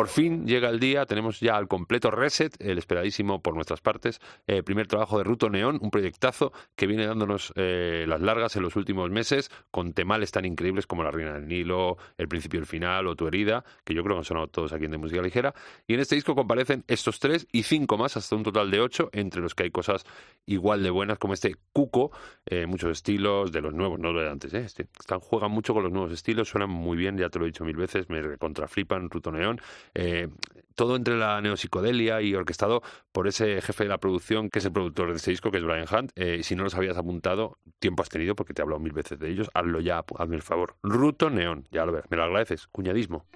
Por 0.00 0.08
fin 0.08 0.46
llega 0.46 0.70
el 0.70 0.80
día, 0.80 1.04
tenemos 1.04 1.40
ya 1.40 1.58
al 1.58 1.68
completo 1.68 2.10
Reset, 2.10 2.56
el 2.58 2.78
esperadísimo 2.78 3.42
por 3.42 3.54
nuestras 3.54 3.82
partes, 3.82 4.18
eh, 4.46 4.62
primer 4.62 4.86
trabajo 4.86 5.18
de 5.18 5.24
Ruto 5.24 5.50
Neón, 5.50 5.78
un 5.82 5.90
proyectazo 5.90 6.54
que 6.74 6.86
viene 6.86 7.04
dándonos 7.04 7.52
eh, 7.54 8.06
las 8.08 8.22
largas 8.22 8.56
en 8.56 8.62
los 8.62 8.76
últimos 8.76 9.10
meses, 9.10 9.50
con 9.70 9.92
temales 9.92 10.32
tan 10.32 10.46
increíbles 10.46 10.86
como 10.86 11.04
La 11.04 11.10
Reina 11.10 11.34
del 11.34 11.46
Nilo, 11.46 11.98
El 12.16 12.28
Principio 12.28 12.60
y 12.60 12.62
el 12.62 12.66
Final 12.66 13.08
o 13.08 13.14
Tu 13.14 13.26
Herida, 13.26 13.62
que 13.84 13.92
yo 13.92 14.02
creo 14.02 14.14
que 14.16 14.20
han 14.20 14.24
sonado 14.24 14.46
todos 14.46 14.72
aquí 14.72 14.86
en 14.86 14.92
De 14.92 14.96
Música 14.96 15.20
Ligera. 15.20 15.54
Y 15.86 15.92
en 15.92 16.00
este 16.00 16.14
disco 16.14 16.34
comparecen 16.34 16.82
estos 16.88 17.20
tres 17.20 17.46
y 17.52 17.64
cinco 17.64 17.98
más, 17.98 18.16
hasta 18.16 18.34
un 18.36 18.42
total 18.42 18.70
de 18.70 18.80
ocho, 18.80 19.10
entre 19.12 19.42
los 19.42 19.54
que 19.54 19.64
hay 19.64 19.70
cosas 19.70 20.06
igual 20.46 20.82
de 20.82 20.88
buenas 20.88 21.18
como 21.18 21.34
este 21.34 21.56
Cuco, 21.74 22.10
eh, 22.46 22.64
muchos 22.64 22.90
estilos 22.90 23.52
de 23.52 23.60
los 23.60 23.74
nuevos, 23.74 24.00
no 24.00 24.14
de 24.14 24.30
antes, 24.30 24.54
¿eh? 24.54 24.60
Este- 24.64 24.88
están, 24.98 25.20
juegan 25.20 25.50
mucho 25.50 25.74
con 25.74 25.82
los 25.82 25.92
nuevos 25.92 26.10
estilos, 26.10 26.48
suenan 26.48 26.70
muy 26.70 26.96
bien, 26.96 27.18
ya 27.18 27.28
te 27.28 27.38
lo 27.38 27.44
he 27.44 27.48
dicho 27.48 27.66
mil 27.66 27.76
veces, 27.76 28.08
me 28.08 28.38
contraflipan 28.38 29.10
Ruto 29.10 29.30
Neón. 29.30 29.60
Eh, 29.94 30.28
todo 30.74 30.96
entre 30.96 31.16
la 31.18 31.40
neopsicodelia 31.40 32.22
y 32.22 32.34
orquestado 32.34 32.82
por 33.12 33.28
ese 33.28 33.60
jefe 33.60 33.84
de 33.84 33.90
la 33.90 33.98
producción, 33.98 34.48
que 34.48 34.60
es 34.60 34.64
el 34.64 34.72
productor 34.72 35.10
de 35.10 35.16
este 35.16 35.30
disco, 35.30 35.50
que 35.50 35.58
es 35.58 35.64
Brian 35.64 35.86
Hunt. 35.92 36.12
Eh, 36.14 36.42
si 36.42 36.56
no 36.56 36.62
los 36.62 36.74
habías 36.74 36.96
apuntado, 36.96 37.58
tiempo 37.78 38.02
has 38.02 38.08
tenido, 38.08 38.34
porque 38.34 38.54
te 38.54 38.62
he 38.62 38.64
hablado 38.64 38.80
mil 38.80 38.92
veces 38.92 39.18
de 39.18 39.28
ellos, 39.30 39.50
hazlo 39.52 39.80
ya, 39.80 40.02
hazme 40.18 40.36
el 40.36 40.42
favor. 40.42 40.76
Ruto 40.82 41.28
Neón, 41.28 41.66
ya 41.70 41.84
lo 41.84 41.92
verás, 41.92 42.10
me 42.10 42.16
lo 42.16 42.24
agradeces, 42.24 42.66
cuñadismo. 42.68 43.26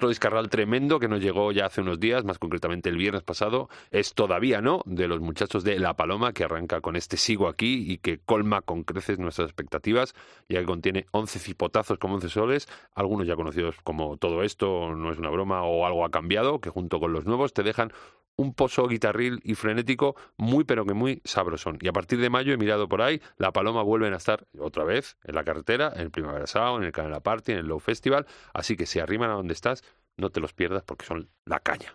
Otro 0.00 0.08
discarral 0.08 0.48
tremendo 0.48 0.98
que 0.98 1.08
nos 1.08 1.20
llegó 1.20 1.52
ya 1.52 1.66
hace 1.66 1.82
unos 1.82 2.00
días, 2.00 2.24
más 2.24 2.38
concretamente 2.38 2.88
el 2.88 2.96
viernes 2.96 3.22
pasado, 3.22 3.68
es 3.90 4.14
Todavía 4.14 4.62
no, 4.62 4.80
de 4.86 5.06
los 5.06 5.20
muchachos 5.20 5.62
de 5.62 5.78
La 5.78 5.92
Paloma, 5.92 6.32
que 6.32 6.44
arranca 6.44 6.80
con 6.80 6.96
este 6.96 7.18
Sigo 7.18 7.48
aquí 7.48 7.84
y 7.86 7.98
que 7.98 8.18
colma 8.18 8.62
con 8.62 8.82
creces 8.82 9.18
nuestras 9.18 9.48
expectativas, 9.48 10.14
ya 10.48 10.60
que 10.60 10.64
contiene 10.64 11.04
11 11.10 11.38
cipotazos 11.38 11.98
como 11.98 12.14
11 12.14 12.30
soles, 12.30 12.66
algunos 12.94 13.26
ya 13.26 13.36
conocidos 13.36 13.76
como 13.84 14.16
Todo 14.16 14.42
esto 14.42 14.94
no 14.94 15.12
es 15.12 15.18
una 15.18 15.28
broma 15.28 15.64
o 15.64 15.84
algo 15.84 16.06
ha 16.06 16.10
cambiado, 16.10 16.62
que 16.62 16.70
junto 16.70 16.98
con 16.98 17.12
los 17.12 17.26
nuevos 17.26 17.52
te 17.52 17.62
dejan 17.62 17.92
un 18.36 18.54
pozo 18.54 18.88
guitarril 18.88 19.40
y 19.44 19.54
frenético 19.54 20.16
muy 20.36 20.64
pero 20.64 20.84
que 20.84 20.94
muy 20.94 21.20
sabrosón. 21.24 21.78
Y 21.80 21.88
a 21.88 21.92
partir 21.92 22.20
de 22.20 22.30
mayo 22.30 22.52
he 22.52 22.56
mirado 22.56 22.88
por 22.88 23.02
ahí, 23.02 23.20
La 23.36 23.52
Paloma 23.52 23.82
vuelven 23.82 24.14
a 24.14 24.16
estar 24.16 24.46
otra 24.58 24.84
vez 24.84 25.16
en 25.24 25.34
la 25.34 25.44
carretera, 25.44 25.92
en 25.94 26.02
el 26.02 26.10
Primavera 26.10 26.46
Sound, 26.46 26.82
en 26.82 26.86
el 26.86 26.92
Canela 26.92 27.20
Party, 27.20 27.52
en 27.52 27.58
el 27.58 27.66
Low 27.66 27.80
Festival, 27.80 28.26
así 28.54 28.76
que 28.76 28.86
si 28.86 28.98
arriman 28.98 29.30
a 29.30 29.34
donde 29.34 29.52
estás, 29.52 29.82
no 30.16 30.30
te 30.30 30.40
los 30.40 30.52
pierdas 30.52 30.82
porque 30.82 31.06
son 31.06 31.28
la 31.44 31.60
caña. 31.60 31.94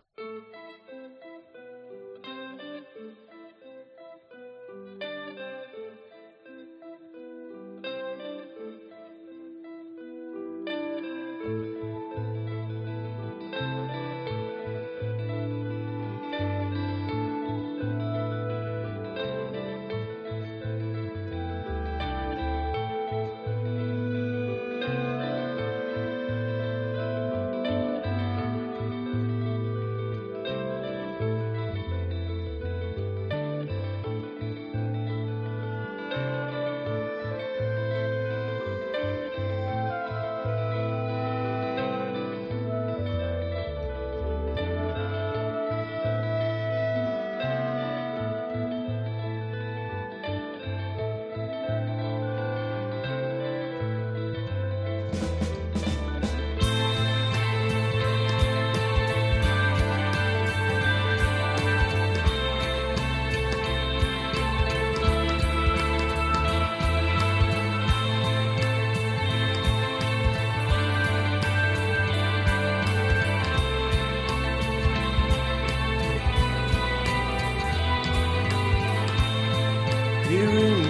Here 80.28 80.49
in 80.49 80.82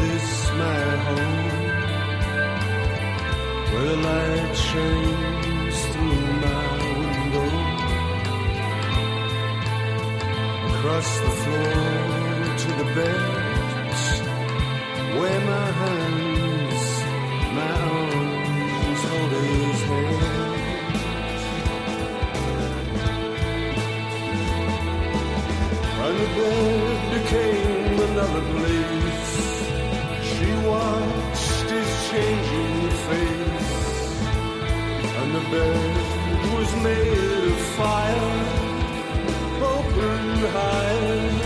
this 0.00 0.30
my 0.60 0.82
home, 1.06 1.48
where 3.72 3.86
the 3.90 3.96
light 3.96 4.54
shines 4.56 5.78
through 5.90 6.22
my 6.46 6.70
window, 7.00 7.50
across 10.68 11.08
the 11.24 11.32
floor 11.40 11.74
to 12.62 12.68
the 12.80 12.88
bed, 12.94 13.92
where 15.18 15.40
my 15.52 15.68
hands, 15.82 16.86
my 17.58 17.74
arms 17.98 19.02
hold 19.10 19.32
his 19.32 19.80
hand. 19.90 20.30
And 26.02 26.16
the 26.18 26.28
bed 26.36 26.98
became 27.12 27.69
another 28.20 28.44
place. 28.52 29.32
She 30.30 30.50
watched 30.68 31.68
his 31.76 31.90
changing 32.10 32.90
face. 33.06 34.12
And 35.20 35.30
the 35.36 35.44
bed 35.52 36.54
was 36.54 36.70
made 36.88 37.52
of 37.52 37.60
fire. 37.78 38.32
Open 39.74 40.26
high, 40.56 41.39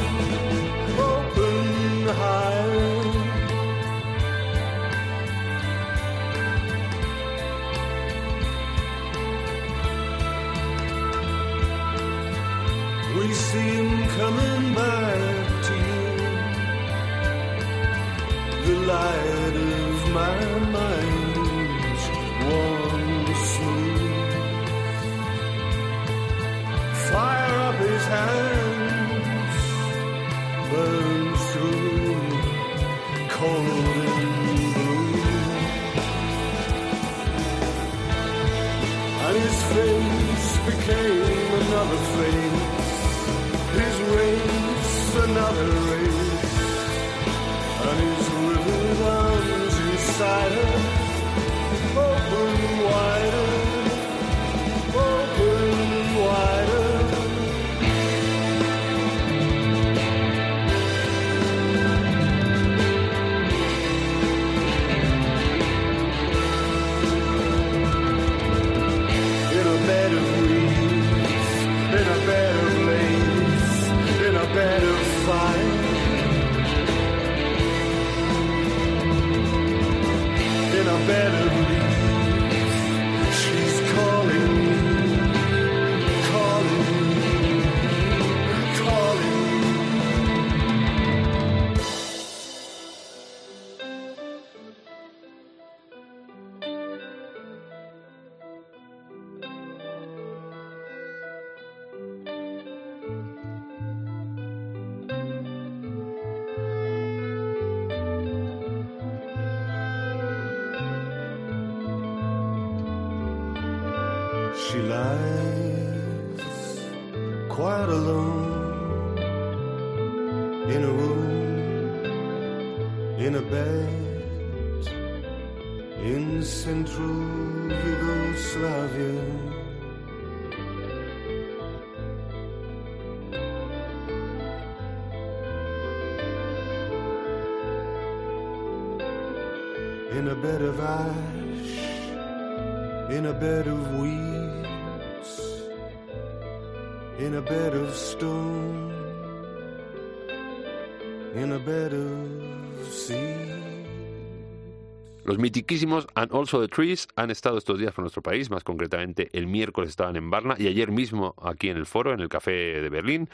mitiquísimos 155.44 156.06
And 156.14 156.32
Also 156.32 156.58
the 156.58 156.68
Trees 156.68 157.06
han 157.16 157.30
estado 157.30 157.58
estos 157.58 157.78
días 157.78 157.92
por 157.92 158.02
nuestro 158.02 158.22
país, 158.22 158.48
más 158.48 158.64
concretamente 158.64 159.28
el 159.34 159.46
miércoles 159.46 159.90
estaban 159.90 160.16
en 160.16 160.30
Varna 160.30 160.54
y 160.58 160.68
ayer 160.68 160.90
mismo 160.90 161.34
aquí 161.42 161.68
en 161.68 161.76
el 161.76 161.84
foro, 161.84 162.14
en 162.14 162.20
el 162.20 162.30
Café 162.30 162.80
de 162.80 162.88
Berlín, 162.88 163.28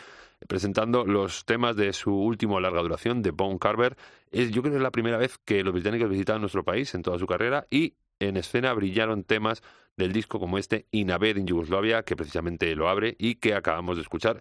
presentando 0.49 1.05
los 1.05 1.45
temas 1.45 1.77
de 1.77 1.93
su 1.93 2.13
último 2.13 2.59
larga 2.59 2.83
duración, 2.83 3.23
de 3.23 3.31
Bone 3.31 3.61
Carver. 3.61 3.97
Es, 4.33 4.51
yo 4.51 4.61
creo 4.61 4.73
que 4.73 4.79
es 4.79 4.83
la 4.83 4.91
primera 4.91 5.19
vez 5.19 5.39
que 5.39 5.63
los 5.63 5.73
británicos 5.73 6.11
visitaban 6.11 6.41
nuestro 6.41 6.65
país 6.65 6.93
en 6.97 7.03
toda 7.03 7.17
su 7.17 7.29
carrera 7.29 7.69
y 7.71 7.95
en 8.19 8.37
escena 8.37 8.73
brillaron 8.73 9.23
temas 9.23 9.63
del 9.97 10.13
disco 10.13 10.41
como 10.41 10.59
este 10.59 10.87
Inabed 10.91 11.37
in 11.37 11.47
Yugoslavia, 11.47 12.03
que 12.03 12.17
precisamente 12.17 12.75
lo 12.75 12.89
abre 12.89 13.15
y 13.21 13.37
que 13.37 13.55
acabamos 13.55 13.95
de 13.95 14.03
escuchar. 14.03 14.41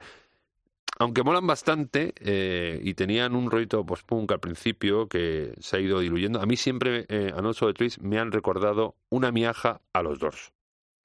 Aunque 1.02 1.24
molan 1.24 1.48
bastante 1.48 2.14
eh, 2.20 2.80
y 2.84 2.94
tenían 2.94 3.34
un 3.34 3.50
rollito 3.50 3.86
post-punk 3.86 4.34
al 4.34 4.42
principio 4.42 5.08
que 5.08 5.54
se 5.60 5.78
ha 5.78 5.80
ido 5.80 6.02
diluyendo, 6.02 6.42
a 6.42 6.46
mí 6.46 6.58
siempre 6.58 7.06
eh, 7.08 7.32
a 7.34 7.42
the 7.42 7.74
Trees 7.74 8.02
me 8.02 8.20
han 8.20 8.34
recordado 8.34 8.96
una 9.10 9.32
miaja 9.32 9.80
a 9.94 10.04
los 10.04 10.20
Doors. 10.20 10.52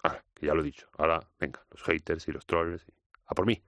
Ah, 0.02 0.20
que 0.34 0.46
ya 0.46 0.54
lo 0.54 0.62
he 0.62 0.64
dicho. 0.64 0.88
Ahora, 0.98 1.20
venga, 1.38 1.64
los 1.70 1.82
haters 1.84 2.26
y 2.26 2.32
los 2.32 2.44
trolls. 2.44 2.84
y- 2.88 2.92
A 3.26 3.34
por 3.36 3.46
mí. 3.46 3.62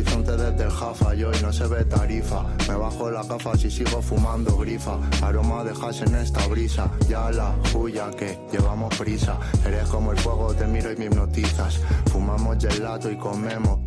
Horizonte 0.00 0.36
desde 0.36 0.64
el 0.64 0.70
Jafa 0.70 1.14
y 1.14 1.24
hoy 1.24 1.36
no 1.42 1.52
se 1.52 1.66
ve 1.66 1.84
tarifa. 1.84 2.44
Me 2.68 2.74
bajo 2.74 3.10
las 3.10 3.28
gafas 3.28 3.64
y 3.64 3.70
sigo 3.70 4.00
fumando 4.00 4.56
grifa. 4.56 4.98
Aroma 5.22 5.62
de 5.62 5.72
hash 5.72 6.02
en 6.02 6.14
esta 6.14 6.46
brisa. 6.46 6.90
Ya 7.08 7.30
la 7.30 7.54
huya 7.74 8.10
que 8.10 8.38
llevamos 8.50 8.96
prisa. 8.96 9.38
Eres 9.66 9.88
como 9.88 10.12
el 10.12 10.18
fuego, 10.18 10.54
te 10.54 10.66
miro 10.66 10.90
y 10.90 10.96
me 10.96 11.06
hipnotizas. 11.06 11.80
Fumamos 12.10 12.56
gelato 12.58 13.10
y 13.10 13.16
comemos 13.16 13.79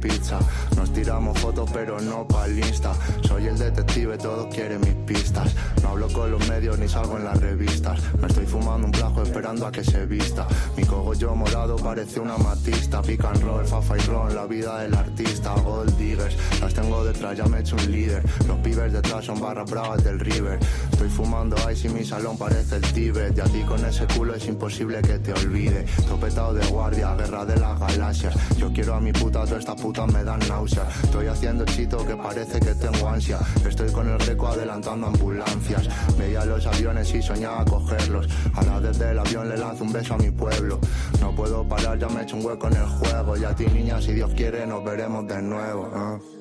Nos 0.76 0.92
tiramos 0.92 1.40
fotos 1.40 1.70
pero 1.72 1.98
no 2.02 2.28
pa'l 2.28 2.60
insta. 2.60 2.94
Soy 3.26 3.48
el 3.48 3.58
detective, 3.58 4.18
todos 4.18 4.54
quieren 4.54 4.82
mis 4.82 4.96
pistas. 5.06 5.56
No 5.82 5.90
hablo 5.90 6.10
con 6.10 6.30
los 6.30 6.46
medios 6.50 6.78
ni 6.78 6.90
salgo 6.90 7.18
en 7.18 7.24
las 7.24 7.40
revistas. 7.40 8.02
Me 8.20 8.28
estoy 8.28 8.46
fumando 8.46 8.88
un 8.88 8.92
plajo 8.92 9.24
esperando 9.24 9.66
a 9.66 9.72
que 9.72 9.82
se 9.82 10.06
vista. 10.06 10.46
Mi 10.76 10.84
cogollo 10.84 11.34
morado 11.36 11.78
parece 11.78 12.20
una 12.20 12.38
matista. 12.38 13.02
Pick 13.02 13.24
and 13.24 13.44
roll, 13.44 13.66
fafa 13.66 13.98
y 13.98 14.02
ron, 14.02 14.36
la 14.36 14.46
vida 14.46 14.80
del 14.80 14.94
artista. 14.94 15.54
Gold 15.64 15.98
diggers, 15.98 16.36
las 16.60 16.74
tengo 16.74 17.06
detrás, 17.06 17.38
ya 17.38 17.46
me 17.46 17.60
he 17.60 17.62
hecho 17.62 17.78
un 17.78 17.90
líder. 17.90 18.24
Los 18.46 18.58
pibes 18.60 18.92
detrás 18.92 19.24
son 19.24 19.40
barras 19.40 19.72
bravas 19.72 20.04
del 20.04 20.20
river. 20.20 20.60
Estoy 20.94 21.10
fumando 21.10 21.56
ice 21.72 21.88
y 21.88 21.92
mi 21.92 22.06
salón 22.06 22.38
parece 22.38 22.76
el 22.76 22.82
Tíbet. 22.94 23.36
Y 23.36 23.42
a 23.42 23.46
ti 23.46 23.62
con 23.64 23.84
ese 23.84 24.06
culo 24.16 24.36
es 24.36 24.48
imposible 24.48 25.02
que 25.02 25.18
te 25.18 25.34
olvide. 25.34 25.86
Topetado 26.08 26.54
de 26.54 26.66
guardia, 26.68 27.16
guerra 27.16 27.44
de 27.46 27.60
las 27.60 27.80
galaxias. 27.80 28.36
Yo 28.58 28.72
quiero 28.72 28.94
a 28.94 29.02
mi 29.02 29.12
puta, 29.12 29.44
todas 29.44 29.60
estas 29.60 29.82
putas 29.82 30.14
me 30.14 30.24
dan 30.24 30.40
náuseas. 30.48 30.88
Estoy 31.04 31.28
haciendo 31.28 31.66
chito 31.66 32.06
que 32.06 32.16
parece 32.16 32.60
que 32.60 32.76
tengo 32.76 33.10
ansia. 33.10 33.40
Estoy 33.68 33.92
con 33.92 34.08
el 34.08 34.20
reco 34.20 34.48
adelantando 34.48 35.08
ambulancias. 35.08 35.90
Veía 36.18 36.46
los 36.46 36.66
aviones 36.68 37.14
y 37.14 37.22
soñaba 37.24 37.66
cogerlos. 37.66 38.28
Ahora 38.54 38.80
desde 38.80 39.12
el 39.12 39.20
avión 39.20 39.50
le 39.50 39.58
lanzo 39.58 39.84
un 39.84 39.94
beso 39.94 40.14
a 40.14 40.18
mi 40.18 40.30
pueblo. 40.30 40.80
No 41.20 41.36
puedo 41.36 41.68
parar, 41.68 41.98
ya 41.98 42.08
me 42.08 42.22
he 42.22 42.24
hecho 42.24 42.38
un 42.38 42.46
hueco 42.46 42.68
en 42.68 42.76
el 42.76 42.86
juego. 42.86 43.36
Y 43.36 43.44
a 43.44 43.56
ti, 43.56 43.66
niña, 43.66 44.00
si 44.00 44.14
Dios 44.14 44.32
quiere, 44.36 44.68
nos 44.68 44.84
veremos 44.86 45.28
de 45.28 45.42
nuevo. 45.42 45.92
¿eh? 45.96 46.33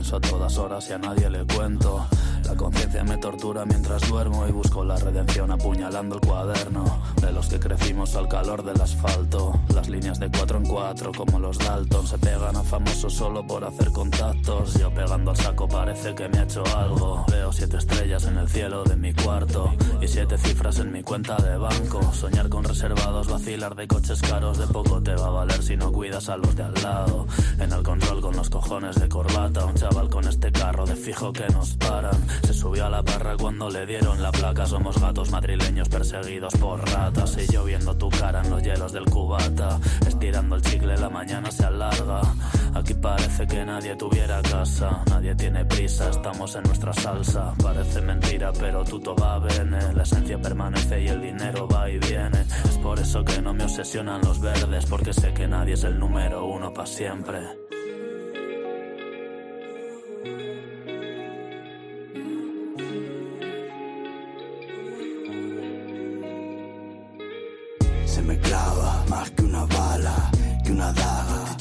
Pienso 0.00 0.16
a 0.16 0.20
todas 0.20 0.56
horas 0.56 0.88
y 0.88 0.94
a 0.94 0.98
nadie 0.98 1.28
le 1.28 1.44
cuento. 1.44 2.06
La 2.44 2.56
conciencia 2.56 3.04
me 3.04 3.16
tortura 3.18 3.64
mientras 3.64 4.08
duermo 4.08 4.46
y 4.48 4.52
busco 4.52 4.84
la 4.84 4.96
redención 4.96 5.50
apuñalando 5.50 6.16
el 6.16 6.20
cuaderno. 6.20 7.02
De 7.20 7.32
los 7.32 7.46
que 7.46 7.60
crecimos 7.60 8.16
al 8.16 8.28
calor 8.28 8.64
del 8.64 8.80
asfalto. 8.80 9.60
Las 9.74 9.88
líneas 9.88 10.18
de 10.18 10.30
cuatro 10.30 10.58
en 10.58 10.66
cuatro, 10.66 11.12
como 11.12 11.38
los 11.38 11.58
Dalton, 11.58 12.06
se 12.06 12.18
pegan 12.18 12.56
a 12.56 12.62
famosos 12.62 13.14
solo 13.14 13.46
por 13.46 13.64
hacer 13.64 13.92
contactos. 13.92 14.74
Yo 14.74 14.92
pegando 14.92 15.30
al 15.30 15.36
saco 15.36 15.68
parece 15.68 16.14
que 16.14 16.28
me 16.28 16.38
ha 16.38 16.42
hecho 16.42 16.64
algo. 16.76 17.24
Veo 17.30 17.52
siete 17.52 17.76
estrellas 17.76 18.24
en 18.24 18.38
el 18.38 18.48
cielo 18.48 18.84
de 18.84 18.96
mi 18.96 19.12
cuarto 19.14 19.72
y 20.00 20.08
siete 20.08 20.36
cifras 20.38 20.78
en 20.78 20.92
mi 20.92 21.02
cuenta 21.02 21.36
de 21.36 21.56
banco. 21.56 22.00
Soñar 22.12 22.48
con 22.48 22.64
reservados, 22.64 23.28
vacilar 23.28 23.74
de 23.74 23.86
coches 23.86 24.20
caros, 24.22 24.58
de 24.58 24.66
poco 24.66 25.00
te 25.02 25.14
va 25.14 25.26
a 25.26 25.30
valer 25.30 25.62
si 25.62 25.76
no 25.76 25.92
cuidas 25.92 26.28
a 26.28 26.36
los 26.36 26.56
de 26.56 26.62
al 26.62 26.74
lado. 26.82 27.26
En 27.58 27.72
el 27.72 27.82
control 27.82 28.20
con 28.20 28.36
los 28.36 28.50
cojones 28.50 28.96
de 28.96 29.08
corbata, 29.08 29.64
un 29.64 29.74
chaval 29.74 30.08
con 30.08 30.26
este 30.26 30.50
carro 30.50 30.84
de 30.86 30.96
fijo 30.96 31.32
que 31.32 31.46
nos 31.48 31.74
paran. 31.74 32.18
Se 32.42 32.52
subió 32.52 32.86
a 32.86 32.90
la 32.90 33.02
parra 33.02 33.36
cuando 33.36 33.68
le 33.70 33.86
dieron 33.86 34.22
la 34.22 34.32
placa. 34.32 34.66
Somos 34.66 35.00
gatos 35.00 35.30
madrileños 35.30 35.88
perseguidos 35.88 36.54
por 36.54 36.80
ratas. 36.90 37.36
Y 37.38 37.52
yo 37.52 37.64
viendo 37.64 37.96
tu 37.96 38.08
cara 38.10 38.42
en 38.42 38.50
los 38.50 38.62
hielos 38.62 38.92
del 38.92 39.04
cubata. 39.04 39.78
Estirando 40.06 40.56
el 40.56 40.62
chicle, 40.62 40.96
la 40.96 41.08
mañana 41.08 41.50
se 41.50 41.64
alarga. 41.64 42.20
Aquí 42.74 42.94
parece 42.94 43.46
que 43.46 43.64
nadie 43.64 43.96
tuviera 43.96 44.40
casa. 44.42 45.02
Nadie 45.10 45.34
tiene 45.34 45.64
prisa, 45.64 46.10
estamos 46.10 46.54
en 46.54 46.62
nuestra 46.62 46.92
salsa. 46.92 47.52
Parece 47.62 48.00
mentira, 48.00 48.52
pero 48.52 48.84
tutto 48.84 49.14
va 49.16 49.38
bene. 49.38 49.92
La 49.94 50.02
esencia 50.02 50.40
permanece 50.40 51.02
y 51.02 51.08
el 51.08 51.20
dinero 51.20 51.68
va 51.68 51.90
y 51.90 51.98
viene. 51.98 52.40
Es 52.64 52.78
por 52.78 52.98
eso 52.98 53.24
que 53.24 53.42
no 53.42 53.52
me 53.54 53.64
obsesionan 53.64 54.20
los 54.22 54.40
verdes. 54.40 54.86
Porque 54.86 55.12
sé 55.12 55.32
que 55.32 55.48
nadie 55.48 55.74
es 55.74 55.84
el 55.84 55.98
número 55.98 56.46
uno 56.46 56.72
para 56.72 56.86
siempre. 56.86 57.59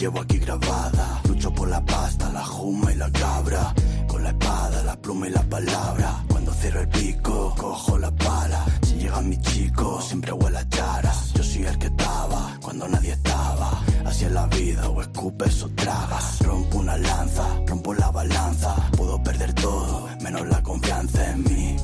Llevo 0.10 0.22
aquí 0.22 0.39
grabada. 0.39 1.22
Lucho 1.28 1.53
por 1.53 1.68
la 1.70 1.82
pasta, 1.86 2.32
la 2.32 2.43
juma 2.43 2.91
y 2.91 2.95
la 2.95 3.12
cabra. 3.12 3.74
Con 4.07 4.24
la 4.24 4.30
espada, 4.30 4.84
la 4.84 4.95
pluma 4.95 5.28
y 5.28 5.32
la 5.32 5.43
palabra. 5.43 6.24
Cuando 6.28 6.51
cierro 6.53 6.82
el 6.82 6.89
pico, 6.89 7.53
cojo 7.55 7.97
la 7.99 8.12
pala. 8.12 8.66
Si 8.82 8.95
llega 8.95 9.22
mi 9.22 9.38
chico, 9.38 10.01
siempre 10.01 10.32
huele 10.34 10.57
a 10.57 10.68
charas. 10.70 11.34
Yo 11.34 11.43
soy 11.43 11.66
el 11.66 11.78
que 11.78 11.88
estaba 11.88 12.57
cuando 12.62 12.88
nadie 12.88 13.12
estaba. 13.12 13.84
Así 14.05 14.26
es 14.26 14.32
la 14.32 14.47
vida, 14.47 14.89
o 14.89 15.01
escupes 15.01 15.62
o 15.64 15.70
tragas. 15.70 16.39
Rompo 16.39 16.80
una 16.80 16.97
lanza, 16.97 17.45
rompo 17.68 17.93
la 17.93 18.10
balanza. 18.10 18.76
Puedo 18.97 19.22
perder 19.22 19.53
todo, 19.53 20.10
menos 20.22 20.47
la 20.47 20.64
confianza 20.64 21.32
en 21.32 21.43
mí. 21.43 21.76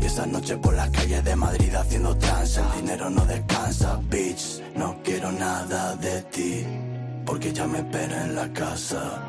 Y 0.00 0.06
esa 0.06 0.26
noche 0.26 0.56
por 0.56 0.74
las 0.74 0.90
calles 0.90 1.22
de 1.22 1.36
Madrid 1.36 1.74
haciendo 1.74 2.16
tranza 2.16 2.62
El 2.74 2.80
dinero 2.80 3.10
no 3.10 3.22
descansa, 3.26 4.00
bitch 4.08 4.62
No 4.74 4.96
quiero 5.04 5.30
nada 5.30 5.94
de 5.96 6.22
ti 6.22 6.89
Porque 7.30 7.52
ya 7.52 7.64
me 7.64 7.78
espera 7.78 8.24
en 8.24 8.34
la 8.34 8.52
casa. 8.52 9.22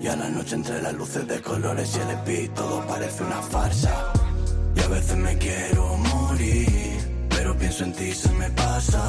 Y 0.00 0.08
a 0.08 0.16
la 0.16 0.28
noche 0.28 0.56
entre 0.56 0.82
las 0.82 0.92
luces 0.92 1.24
de 1.28 1.40
colores 1.40 1.96
y 1.96 2.00
el 2.00 2.10
speed 2.16 2.50
Todo 2.50 2.84
parece 2.84 3.22
una 3.22 3.40
farsa. 3.40 4.12
Y 4.74 4.80
a 4.80 4.88
veces 4.88 5.16
me 5.16 5.38
quiero 5.38 5.96
morir 5.98 7.28
Pero 7.28 7.56
pienso 7.56 7.84
en 7.84 7.92
ti, 7.92 8.10
se 8.10 8.28
me 8.32 8.50
pasa. 8.50 9.00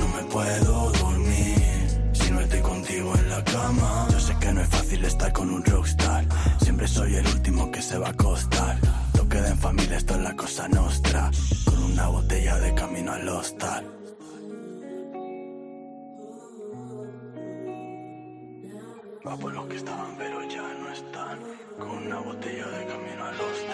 No 0.00 0.08
me 0.08 0.24
puedo 0.32 0.90
dormir 0.90 2.10
Si 2.12 2.28
no 2.32 2.40
estoy 2.40 2.60
contigo 2.62 3.14
en 3.14 3.30
la 3.30 3.44
cama. 3.44 4.08
Yo 4.10 4.18
sé 4.18 4.36
que 4.40 4.52
no 4.52 4.62
es 4.62 4.68
fácil 4.68 5.04
estar 5.04 5.32
con 5.32 5.50
un 5.50 5.64
rockstar. 5.64 6.24
Siempre 6.60 6.88
soy 6.88 7.14
el 7.14 7.26
último 7.28 7.70
que 7.70 7.82
se 7.82 7.98
va 7.98 8.08
a 8.08 8.10
acostar. 8.10 8.78
Lo 9.16 9.28
queda 9.28 9.48
en 9.50 9.58
familia, 9.58 9.96
esto 9.96 10.14
es 10.14 10.22
la 10.22 10.34
cosa 10.34 10.66
nostra 10.66 11.30
Con 11.66 11.84
una 11.84 12.08
botella 12.08 12.58
de 12.58 12.74
camino 12.74 13.12
al 13.12 13.28
hostal 13.28 13.95
Va 19.26 19.36
por 19.36 19.52
los 19.52 19.66
que 19.66 19.76
estaban 19.76 20.14
pero 20.16 20.42
ya 20.48 20.62
no 20.78 20.92
están. 20.92 21.40
Con 21.78 22.06
una 22.06 22.20
botella 22.20 22.66
de 22.68 22.86
camino 22.86 23.24
al 23.24 23.40
hostal 23.40 23.65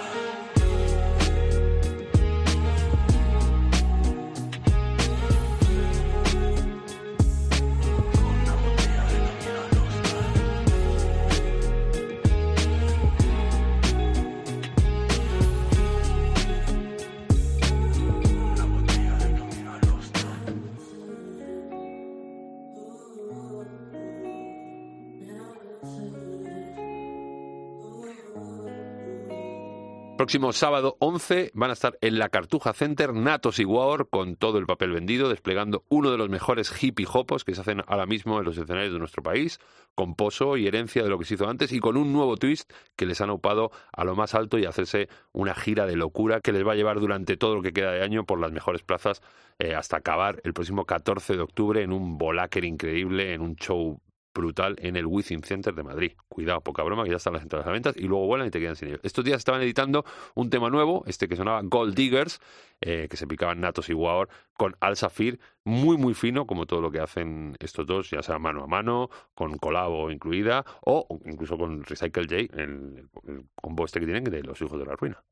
Próximo 30.22 30.52
sábado 30.52 30.96
11 31.00 31.50
van 31.52 31.70
a 31.70 31.72
estar 31.72 31.98
en 32.00 32.16
la 32.16 32.28
Cartuja 32.28 32.72
Center 32.72 33.12
Natos 33.12 33.58
y 33.58 33.64
War 33.64 34.06
con 34.08 34.36
todo 34.36 34.58
el 34.58 34.66
papel 34.66 34.92
vendido, 34.92 35.28
desplegando 35.28 35.84
uno 35.88 36.12
de 36.12 36.16
los 36.16 36.28
mejores 36.28 36.72
hippie 36.80 37.08
hopos 37.12 37.42
que 37.44 37.56
se 37.56 37.62
hacen 37.62 37.82
ahora 37.88 38.06
mismo 38.06 38.38
en 38.38 38.44
los 38.44 38.56
escenarios 38.56 38.92
de 38.92 39.00
nuestro 39.00 39.24
país, 39.24 39.58
con 39.96 40.14
pozo 40.14 40.56
y 40.56 40.68
herencia 40.68 41.02
de 41.02 41.08
lo 41.08 41.18
que 41.18 41.24
se 41.24 41.34
hizo 41.34 41.48
antes 41.48 41.72
y 41.72 41.80
con 41.80 41.96
un 41.96 42.12
nuevo 42.12 42.36
twist 42.36 42.72
que 42.94 43.04
les 43.04 43.20
han 43.20 43.30
upado 43.30 43.72
a 43.92 44.04
lo 44.04 44.14
más 44.14 44.36
alto 44.36 44.58
y 44.58 44.64
hacerse 44.64 45.08
una 45.32 45.56
gira 45.56 45.86
de 45.86 45.96
locura 45.96 46.40
que 46.40 46.52
les 46.52 46.64
va 46.64 46.70
a 46.70 46.76
llevar 46.76 47.00
durante 47.00 47.36
todo 47.36 47.56
lo 47.56 47.62
que 47.62 47.72
queda 47.72 47.90
de 47.90 48.04
año 48.04 48.24
por 48.24 48.38
las 48.38 48.52
mejores 48.52 48.84
plazas 48.84 49.22
eh, 49.58 49.74
hasta 49.74 49.96
acabar 49.96 50.40
el 50.44 50.52
próximo 50.52 50.84
14 50.84 51.34
de 51.34 51.42
octubre 51.42 51.82
en 51.82 51.90
un 51.90 52.16
Volaker 52.16 52.64
increíble, 52.64 53.34
en 53.34 53.40
un 53.40 53.56
show 53.56 54.00
brutal 54.34 54.76
en 54.78 54.96
el 54.96 55.06
Within 55.06 55.42
Center 55.42 55.74
de 55.74 55.82
Madrid. 55.82 56.12
Cuidado, 56.28 56.60
poca 56.60 56.82
broma, 56.82 57.04
que 57.04 57.10
ya 57.10 57.16
están 57.16 57.34
las 57.34 57.42
entradas 57.42 57.66
a 57.66 57.70
la 57.70 57.74
venta 57.74 57.92
y 57.94 58.02
luego 58.02 58.26
vuelan 58.26 58.48
y 58.48 58.50
te 58.50 58.60
quedan 58.60 58.76
sin 58.76 58.88
ellos. 58.88 59.00
Estos 59.02 59.24
días 59.24 59.38
estaban 59.38 59.62
editando 59.62 60.04
un 60.34 60.50
tema 60.50 60.70
nuevo, 60.70 61.04
este 61.06 61.28
que 61.28 61.36
sonaba 61.36 61.60
Gold 61.64 61.94
Diggers, 61.94 62.40
eh, 62.80 63.06
que 63.10 63.16
se 63.16 63.26
picaban 63.26 63.60
Natos 63.60 63.88
y 63.90 63.94
War 63.94 64.28
con 64.54 64.76
Al 64.80 64.96
Safir, 64.96 65.38
muy 65.64 65.96
muy 65.96 66.14
fino, 66.14 66.46
como 66.46 66.66
todo 66.66 66.80
lo 66.80 66.90
que 66.90 67.00
hacen 67.00 67.56
estos 67.60 67.86
dos, 67.86 68.10
ya 68.10 68.22
sea 68.22 68.38
mano 68.38 68.64
a 68.64 68.66
mano, 68.66 69.10
con 69.34 69.56
colabo 69.58 70.10
incluida, 70.10 70.64
o 70.82 71.06
incluso 71.26 71.56
con 71.56 71.84
Recycle 71.84 72.24
J, 72.24 72.60
el, 72.60 73.08
el 73.26 73.44
combo 73.54 73.84
este 73.84 74.00
que 74.00 74.06
tienen 74.06 74.24
de 74.24 74.42
los 74.42 74.60
hijos 74.60 74.78
de 74.78 74.86
la 74.86 74.96
ruina. 74.96 75.22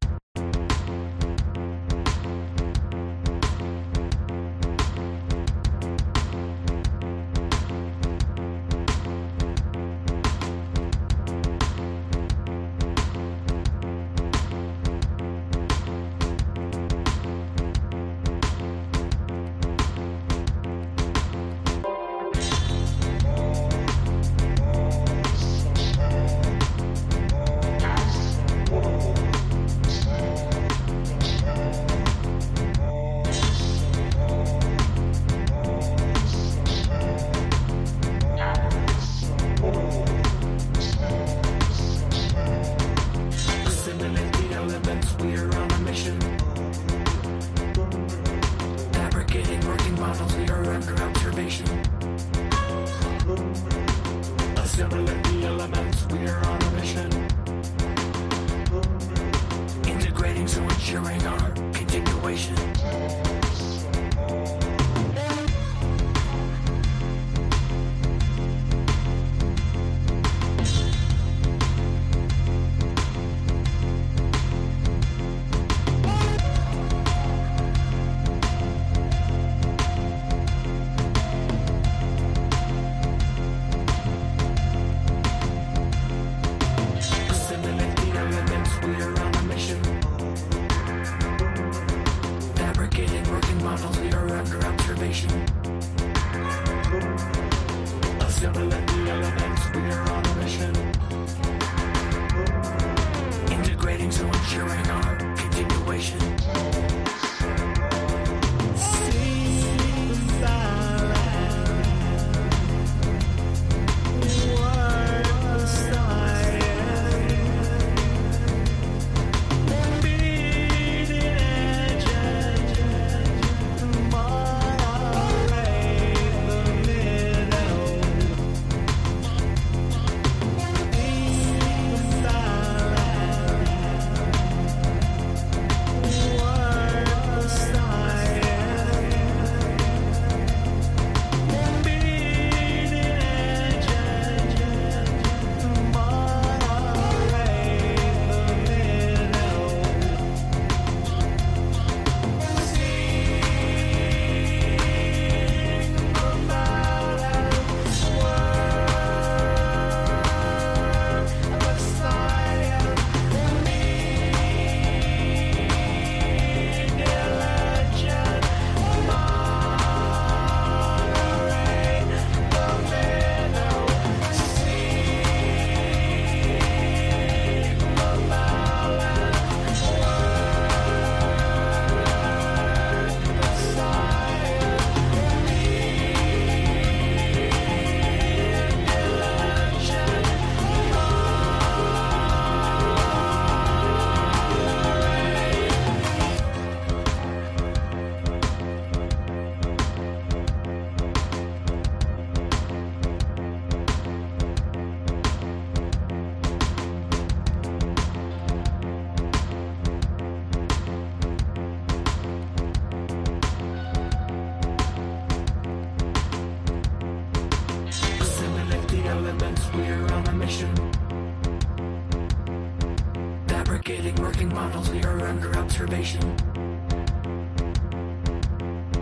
Models, 224.48 224.90
we 224.90 225.02
are 225.02 225.20
under 225.26 225.56
observation. 225.56 226.22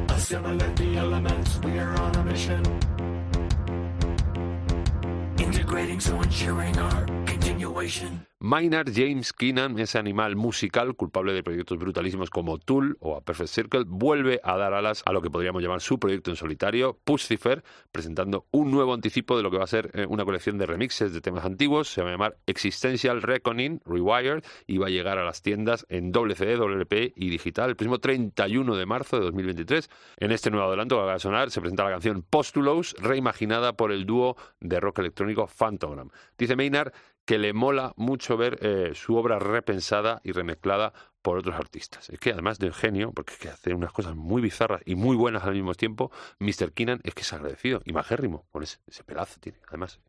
Assimilate 0.08 0.76
the 0.76 0.96
elements, 0.96 1.58
we 1.64 1.78
are 1.78 1.94
on 2.00 2.14
a 2.16 2.24
mission. 2.24 2.62
Integrating 5.38 6.00
so 6.00 6.20
ensuring 6.20 6.78
our 6.78 7.04
continuation. 7.26 8.27
Maynard 8.40 8.92
James 8.94 9.32
Keenan, 9.32 9.76
ese 9.80 9.98
animal 9.98 10.36
musical 10.36 10.94
culpable 10.94 11.32
de 11.32 11.42
proyectos 11.42 11.76
brutalísimos 11.76 12.30
como 12.30 12.58
Tool 12.58 12.96
o 13.00 13.16
A 13.16 13.20
Perfect 13.20 13.50
Circle, 13.50 13.82
vuelve 13.84 14.40
a 14.44 14.56
dar 14.56 14.74
alas 14.74 15.02
a 15.06 15.12
lo 15.12 15.20
que 15.20 15.28
podríamos 15.28 15.60
llamar 15.60 15.80
su 15.80 15.98
proyecto 15.98 16.30
en 16.30 16.36
solitario, 16.36 17.00
Pucifer, 17.02 17.64
presentando 17.90 18.46
un 18.52 18.70
nuevo 18.70 18.94
anticipo 18.94 19.36
de 19.36 19.42
lo 19.42 19.50
que 19.50 19.58
va 19.58 19.64
a 19.64 19.66
ser 19.66 19.90
eh, 19.92 20.06
una 20.08 20.24
colección 20.24 20.56
de 20.56 20.66
remixes 20.66 21.12
de 21.12 21.20
temas 21.20 21.44
antiguos. 21.44 21.88
Se 21.88 22.00
va 22.00 22.10
a 22.10 22.12
llamar 22.12 22.38
Existential 22.46 23.22
Reckoning 23.22 23.80
Rewired 23.84 24.44
y 24.68 24.78
va 24.78 24.86
a 24.86 24.90
llegar 24.90 25.18
a 25.18 25.24
las 25.24 25.42
tiendas 25.42 25.84
en 25.88 26.12
doble 26.12 26.36
CD, 26.36 26.54
doble 26.54 26.76
LP 26.76 27.14
y 27.16 27.30
digital 27.30 27.70
el 27.70 27.76
próximo 27.76 27.98
31 27.98 28.76
de 28.76 28.86
marzo 28.86 29.18
de 29.18 29.24
2023. 29.24 29.90
En 30.18 30.30
este 30.30 30.52
nuevo 30.52 30.68
adelanto 30.68 30.94
que 30.94 31.02
va 31.02 31.14
a 31.14 31.18
sonar 31.18 31.50
se 31.50 31.60
presenta 31.60 31.82
la 31.82 31.90
canción 31.90 32.22
Postulos, 32.22 32.94
reimaginada 33.00 33.72
por 33.72 33.90
el 33.90 34.06
dúo 34.06 34.36
de 34.60 34.78
rock 34.78 35.00
electrónico 35.00 35.48
Phantogram. 35.48 36.10
Dice 36.38 36.54
Maynard 36.54 36.92
que 37.28 37.36
le 37.36 37.52
mola 37.52 37.92
mucho 37.96 38.38
ver 38.38 38.58
eh, 38.62 38.92
su 38.94 39.14
obra 39.14 39.38
repensada 39.38 40.22
y 40.24 40.32
remezclada 40.32 40.94
por 41.20 41.36
otros 41.36 41.56
artistas. 41.56 42.08
Es 42.08 42.18
que 42.18 42.32
además 42.32 42.58
del 42.58 42.72
genio, 42.72 43.12
porque 43.12 43.34
es 43.34 43.38
que 43.38 43.48
hace 43.50 43.74
unas 43.74 43.92
cosas 43.92 44.16
muy 44.16 44.40
bizarras 44.40 44.80
y 44.86 44.94
muy 44.94 45.14
buenas 45.14 45.44
al 45.44 45.52
mismo 45.52 45.74
tiempo, 45.74 46.10
Mr. 46.38 46.72
Keenan 46.72 47.02
es 47.04 47.12
que 47.12 47.20
es 47.20 47.32
agradecido 47.34 47.82
y 47.84 47.92
majérrimo 47.92 48.46
con 48.50 48.62
ese, 48.62 48.78
ese 48.86 49.04
pelazo 49.04 49.38
tiene, 49.40 49.58
además. 49.68 50.00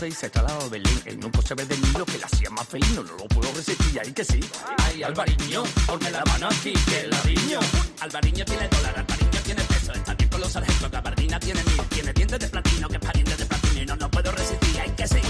Y 0.00 0.10
se 0.10 0.28
trasladó 0.30 0.68
a. 0.70 0.76
El 1.04 1.20
nunca 1.20 1.40
se 1.42 1.54
ve 1.54 1.64
de 1.64 1.76
mí 1.76 1.86
lo 1.96 2.04
que 2.04 2.18
le 2.18 2.24
hacía 2.24 2.50
más 2.50 2.66
feliz. 2.66 2.90
No, 2.94 3.02
no 3.04 3.12
lo 3.16 3.24
puedo 3.28 3.52
resistir, 3.52 4.00
ahí 4.00 4.12
que 4.12 4.24
sí. 4.24 4.40
Ay, 4.78 5.02
Alvariño, 5.02 5.62
ponme 5.86 6.10
la 6.10 6.24
mano 6.24 6.48
aquí, 6.48 6.72
que 6.72 7.06
la 7.06 7.20
riño. 7.22 7.60
Alvariño 8.00 8.44
tiene 8.44 8.68
dólar, 8.68 8.98
Alvariño 8.98 9.40
tiene 9.44 9.62
peso. 9.62 9.92
Está 9.92 10.14
bien 10.14 10.30
con 10.30 10.40
los 10.40 10.52
sargentos, 10.52 10.90
Gabardina 10.90 11.38
tiene 11.38 11.62
mil. 11.64 11.82
Tiene 11.90 12.12
dientes 12.12 12.38
de 12.40 12.48
platino, 12.48 12.88
que 12.88 12.96
es 12.96 13.00
pariente 13.00 13.36
de 13.36 13.46
platino. 13.46 13.82
Y 13.82 13.86
no, 13.86 13.96
no 13.96 14.10
puedo 14.10 14.32
resistir, 14.32 14.80
ay 14.80 14.90
que 14.96 15.06
sí. 15.06 15.20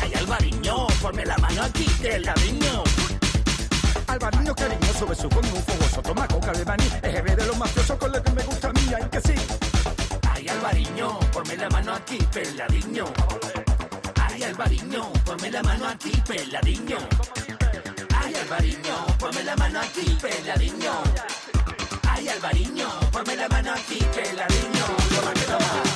Ay, 0.00 0.12
Alvariño, 0.14 0.86
ponme 1.02 1.26
la 1.26 1.36
mano 1.38 1.62
aquí, 1.62 1.84
que 2.00 2.18
la 2.20 2.34
riño. 2.34 2.84
Alvariño 4.06 4.54
cariñoso, 4.54 5.06
beso 5.06 5.28
con 5.28 5.44
un 5.44 5.62
fogoso, 5.62 6.02
toma 6.02 6.28
coca 6.28 6.52
de 6.52 6.64
maní, 6.64 6.84
EGB 7.02 7.36
de 7.36 7.46
los 7.46 7.56
mafiosos 7.56 7.98
con 7.98 8.12
lo 8.12 8.22
que 8.22 8.30
me 8.32 8.42
gusta 8.44 8.68
a 8.68 8.72
mí, 8.72 8.80
ay 8.96 9.08
que 9.10 9.20
sí. 9.20 9.34
Ay, 10.30 10.48
Alvariño, 10.48 11.18
ponme 11.32 11.56
la 11.56 11.68
mano 11.70 11.94
aquí, 11.94 12.18
peladiño. 12.32 13.06
Ay, 14.42 14.48
Alvariño, 14.48 15.12
ponme 15.24 15.50
la 15.52 15.62
mano 15.62 15.86
aquí, 15.86 16.10
peladiño. 16.26 16.98
Ay, 18.12 18.34
Alvariño, 18.34 19.06
ponme 19.16 19.44
la 19.44 19.54
mano 19.54 19.78
aquí, 19.80 20.18
peladiño. 20.20 20.92
Ay, 22.10 22.26
Alvariño, 22.26 22.88
ponme 23.12 23.36
la 23.36 23.48
mano 23.48 23.72
peladiño. 24.12 24.86
Toma 25.14 25.32
que 25.32 25.40
toma. 25.42 25.91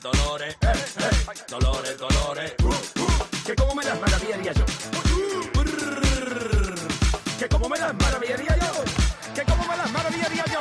Dolores, 0.00 0.56
dolores, 1.48 1.98
dolores, 1.98 1.98
dolores. 1.98 2.52
Que 3.44 3.54
como 3.54 3.74
me 3.74 3.84
las 3.84 4.00
maravillaría 4.00 4.52
yo. 4.52 4.64
Que 7.38 7.48
como 7.48 7.68
me 7.68 7.78
las 7.78 7.94
maravillaría 7.94 8.56
yo. 8.56 8.84
Que 9.34 9.42
como 9.44 9.66
me 9.66 9.76
las 9.76 9.90
maravillaría 9.90 10.44
yo. 10.46 10.60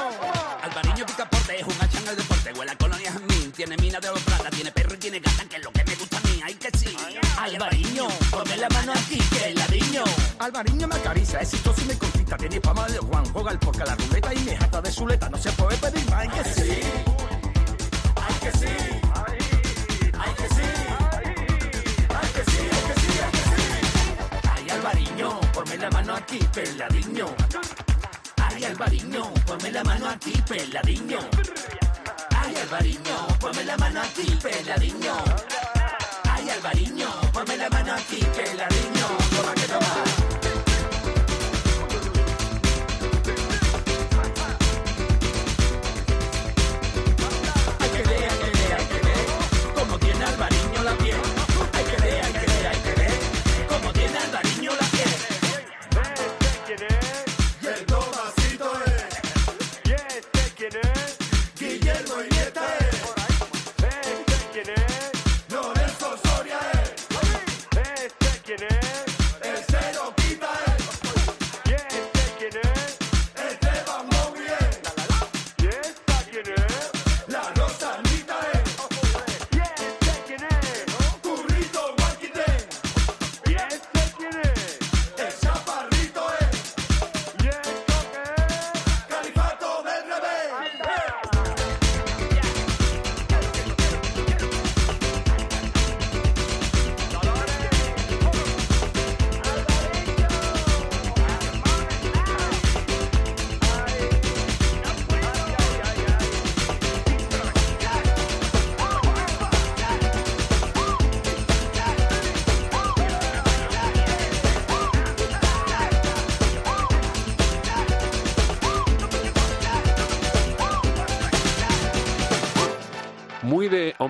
Alvariño 0.63 1.05
Picaporte 1.05 1.59
es 1.59 1.67
un 1.67 1.73
hachan 1.81 2.07
al 2.07 2.15
deporte. 2.15 2.53
Huele 2.53 2.71
a 2.71 2.77
colonia 2.77 3.11
jazmín. 3.11 3.51
Tiene 3.51 3.77
mina 3.77 3.99
de 3.99 4.09
oro 4.09 4.19
plata. 4.21 4.49
Tiene 4.49 4.71
perro 4.71 4.95
y 4.95 4.97
tiene 4.97 5.19
gata. 5.19 5.45
Que 5.45 5.55
es 5.57 5.63
lo 5.63 5.71
que 5.71 5.83
me 5.83 5.95
gusta 5.95 6.17
a 6.17 6.21
mí. 6.21 6.41
Ay, 6.43 6.53
que 6.55 6.77
sí. 6.77 6.97
Alvariño, 7.37 8.07
ponme 8.31 8.57
la 8.57 8.69
mano 8.69 8.93
aquí. 8.93 9.17
Que 9.17 9.53
ladriño. 9.53 10.03
Alvariño 10.39 10.87
me 10.87 10.95
acaricia. 10.95 11.39
Es 11.39 11.53
exitoso 11.53 11.81
y 11.81 11.85
me 11.85 11.97
conquista. 11.97 12.37
Tiene 12.37 12.59
fama 12.59 12.87
de 12.87 12.97
Juan. 12.97 13.25
Juega 13.31 13.51
el 13.51 13.59
porca 13.59 13.85
la 13.85 13.95
ruleta 13.95 14.33
y 14.33 14.39
me 14.39 14.57
jata 14.57 14.81
de 14.81 14.91
chuleta. 14.91 15.29
No 15.29 15.37
se 15.37 15.51
puede 15.51 15.77
pedir 15.77 16.09
más. 16.09 16.19
Ay, 16.19 16.29
que 16.29 16.43
sí. 16.49 16.61
Ay, 16.71 17.10
Alvariño, 24.81 25.39
ponme 25.53 25.77
la 25.77 25.91
mano 25.91 26.15
aquí, 26.15 26.39
peladiño. 26.55 27.27
Ay, 28.37 28.63
Alvariño, 28.65 29.31
ponme 29.45 29.71
la 29.71 29.83
mano 29.83 30.09
aquí, 30.09 30.33
peladiño. 30.49 31.19
Ay, 32.35 32.55
Alvariño, 32.55 33.27
ponme 33.39 33.63
la 33.63 33.77
mano 33.77 34.01
aquí, 34.01 34.25
peladiño. 34.41 35.13
Ay, 36.23 36.49
Alvariño, 36.49 37.09
ponme 37.31 37.57
la 37.57 37.69
mano 37.69 37.93
aquí, 37.93 38.25
peladiño. 38.35 39.07
Toma. 39.69 40.10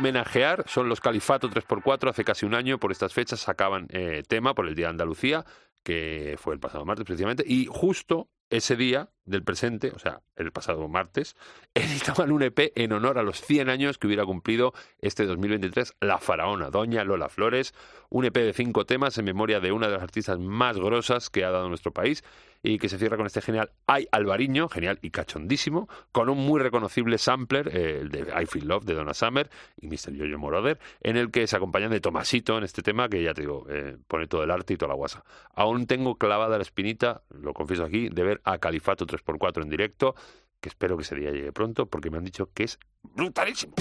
Homenajear. 0.01 0.65
Son 0.67 0.89
los 0.89 0.99
Califato 0.99 1.49
3x4. 1.49 2.09
Hace 2.09 2.23
casi 2.23 2.45
un 2.45 2.55
año, 2.55 2.79
por 2.79 2.91
estas 2.91 3.13
fechas, 3.13 3.39
sacaban 3.39 3.87
eh, 3.91 4.23
tema 4.27 4.53
por 4.53 4.67
el 4.67 4.75
Día 4.75 4.87
de 4.87 4.91
Andalucía, 4.91 5.45
que 5.83 6.35
fue 6.39 6.53
el 6.53 6.59
pasado 6.59 6.85
martes 6.85 7.05
precisamente, 7.05 7.43
y 7.47 7.67
justo 7.67 8.29
ese 8.49 8.75
día 8.75 9.09
del 9.23 9.43
presente, 9.43 9.91
o 9.95 9.99
sea, 9.99 10.21
el 10.35 10.51
pasado 10.51 10.87
martes, 10.89 11.37
editaban 11.73 12.31
un 12.31 12.43
EP 12.43 12.73
en 12.75 12.91
honor 12.91 13.17
a 13.17 13.23
los 13.23 13.39
100 13.41 13.69
años 13.69 13.97
que 13.97 14.07
hubiera 14.07 14.25
cumplido 14.25 14.73
este 14.99 15.25
2023 15.25 15.95
La 16.01 16.17
Faraona, 16.17 16.69
Doña 16.69 17.03
Lola 17.03 17.29
Flores, 17.29 17.73
un 18.09 18.25
EP 18.25 18.35
de 18.35 18.53
cinco 18.53 18.85
temas 18.85 19.17
en 19.17 19.25
memoria 19.25 19.61
de 19.61 19.71
una 19.71 19.87
de 19.87 19.93
las 19.93 20.03
artistas 20.03 20.37
más 20.37 20.77
grosas 20.77 21.29
que 21.29 21.45
ha 21.45 21.51
dado 21.51 21.69
nuestro 21.69 21.93
país 21.93 22.23
y 22.63 22.77
que 22.77 22.89
se 22.89 22.97
cierra 22.97 23.17
con 23.17 23.25
este 23.25 23.41
genial 23.41 23.71
Ay 23.87 24.07
Alvariño, 24.11 24.69
genial 24.69 24.99
y 25.01 25.09
cachondísimo, 25.09 25.89
con 26.11 26.29
un 26.29 26.37
muy 26.37 26.59
reconocible 26.59 27.17
sampler, 27.17 27.69
eh, 27.75 27.99
el 28.01 28.09
de 28.09 28.19
I 28.41 28.45
Feel 28.45 28.67
Love 28.67 28.85
de 28.85 28.93
Donna 28.93 29.13
Summer 29.13 29.49
y 29.77 29.87
Mr. 29.87 30.17
Jojo 30.17 30.37
Moroder, 30.37 30.79
en 31.01 31.17
el 31.17 31.31
que 31.31 31.47
se 31.47 31.55
acompañan 31.55 31.91
de 31.91 31.99
Tomasito 31.99 32.57
en 32.57 32.63
este 32.63 32.81
tema, 32.81 33.09
que 33.09 33.23
ya 33.23 33.33
te 33.33 33.41
digo, 33.41 33.65
eh, 33.69 33.97
pone 34.07 34.27
todo 34.27 34.43
el 34.43 34.51
arte 34.51 34.73
y 34.73 34.77
toda 34.77 34.89
la 34.89 34.95
guasa. 34.95 35.23
Aún 35.55 35.87
tengo 35.87 36.15
clavada 36.15 36.57
la 36.57 36.63
espinita, 36.63 37.23
lo 37.29 37.53
confieso 37.53 37.83
aquí, 37.83 38.09
de 38.09 38.23
ver 38.23 38.41
a 38.43 38.59
Califato 38.59 39.05
3x4 39.05 39.63
en 39.63 39.69
directo, 39.69 40.15
que 40.59 40.69
espero 40.69 40.95
que 40.95 41.03
ese 41.03 41.15
día 41.15 41.31
llegue 41.31 41.51
pronto, 41.51 41.87
porque 41.87 42.11
me 42.11 42.17
han 42.17 42.25
dicho 42.25 42.49
que 42.53 42.63
es 42.63 42.79
brutalísimo. 43.03 43.73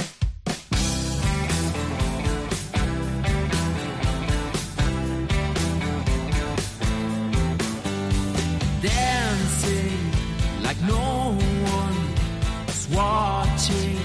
Dancing 8.83 10.11
like 10.63 10.81
no 10.83 11.37
one 11.37 12.69
is 12.69 12.89
watching. 12.95 13.99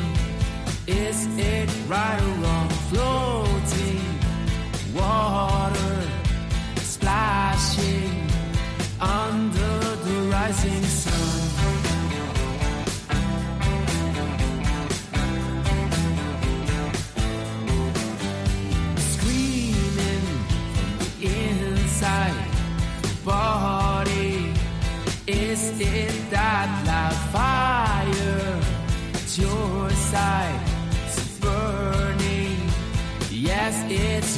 Is 0.87 1.27
it 1.37 1.69
right 1.87 2.34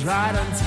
right 0.08 0.34
until 0.36 0.67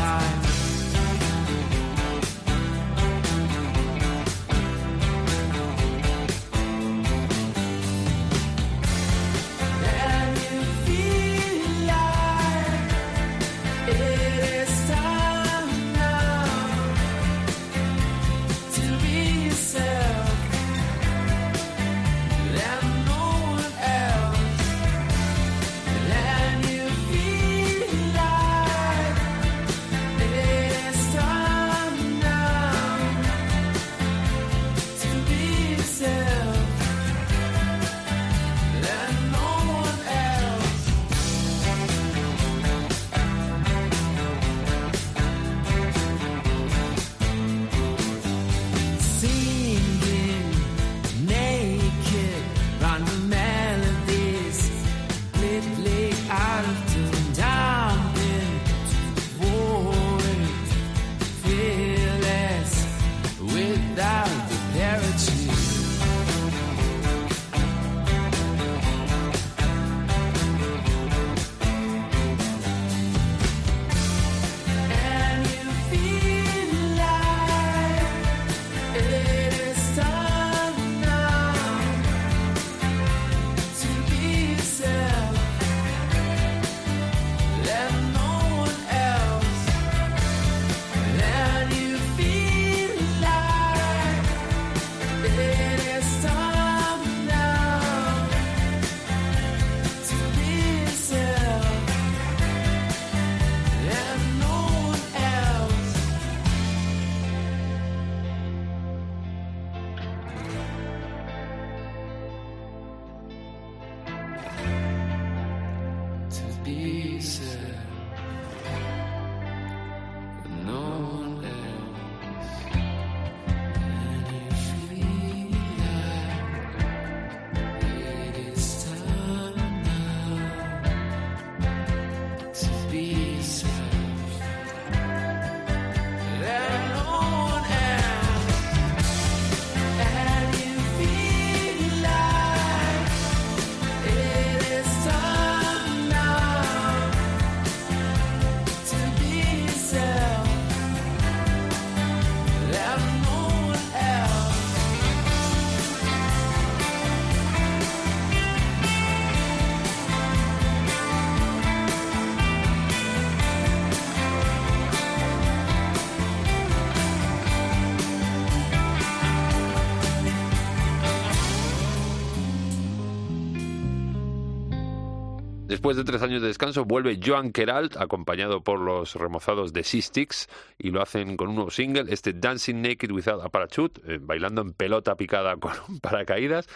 Después 175.80 175.96
de 175.96 176.04
tres 176.04 176.20
años 176.20 176.42
de 176.42 176.48
descanso, 176.48 176.84
vuelve 176.84 177.18
Joan 177.24 177.52
Queralt, 177.52 177.96
acompañado 177.96 178.62
por 178.62 178.78
los 178.78 179.14
remozados 179.14 179.72
de 179.72 179.82
Sistix, 179.82 180.46
y 180.76 180.90
lo 180.90 181.00
hacen 181.00 181.38
con 181.38 181.48
un 181.48 181.54
nuevo 181.54 181.70
single, 181.70 182.04
este 182.12 182.34
Dancing 182.34 182.82
Naked 182.82 183.10
Without 183.10 183.42
a 183.42 183.48
Parachute, 183.48 183.98
eh, 184.04 184.18
bailando 184.20 184.60
en 184.60 184.74
pelota 184.74 185.16
picada 185.16 185.56
con 185.56 185.72
un 185.88 185.98
paracaídas. 185.98 186.68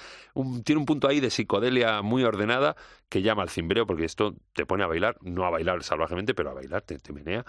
Tiene 0.65 0.79
un 0.79 0.87
punto 0.87 1.07
ahí 1.07 1.21
de 1.21 1.29
psicodelia 1.29 2.01
muy 2.01 2.25
ordenada 2.25 2.77
que 3.11 3.21
llama 3.21 3.43
al 3.43 3.51
cimbreo, 3.51 3.85
porque 3.85 4.07
esto 4.07 4.37
te 4.55 4.65
pone 4.65 4.85
a 4.85 4.87
bailar, 4.87 5.19
no 5.21 5.45
a 5.45 5.51
bailar 5.51 5.83
salvajemente, 5.83 6.33
pero 6.33 6.53
a 6.53 6.55
bailar, 6.55 6.81
te, 6.81 6.99
te 6.99 7.13
menea. 7.13 7.45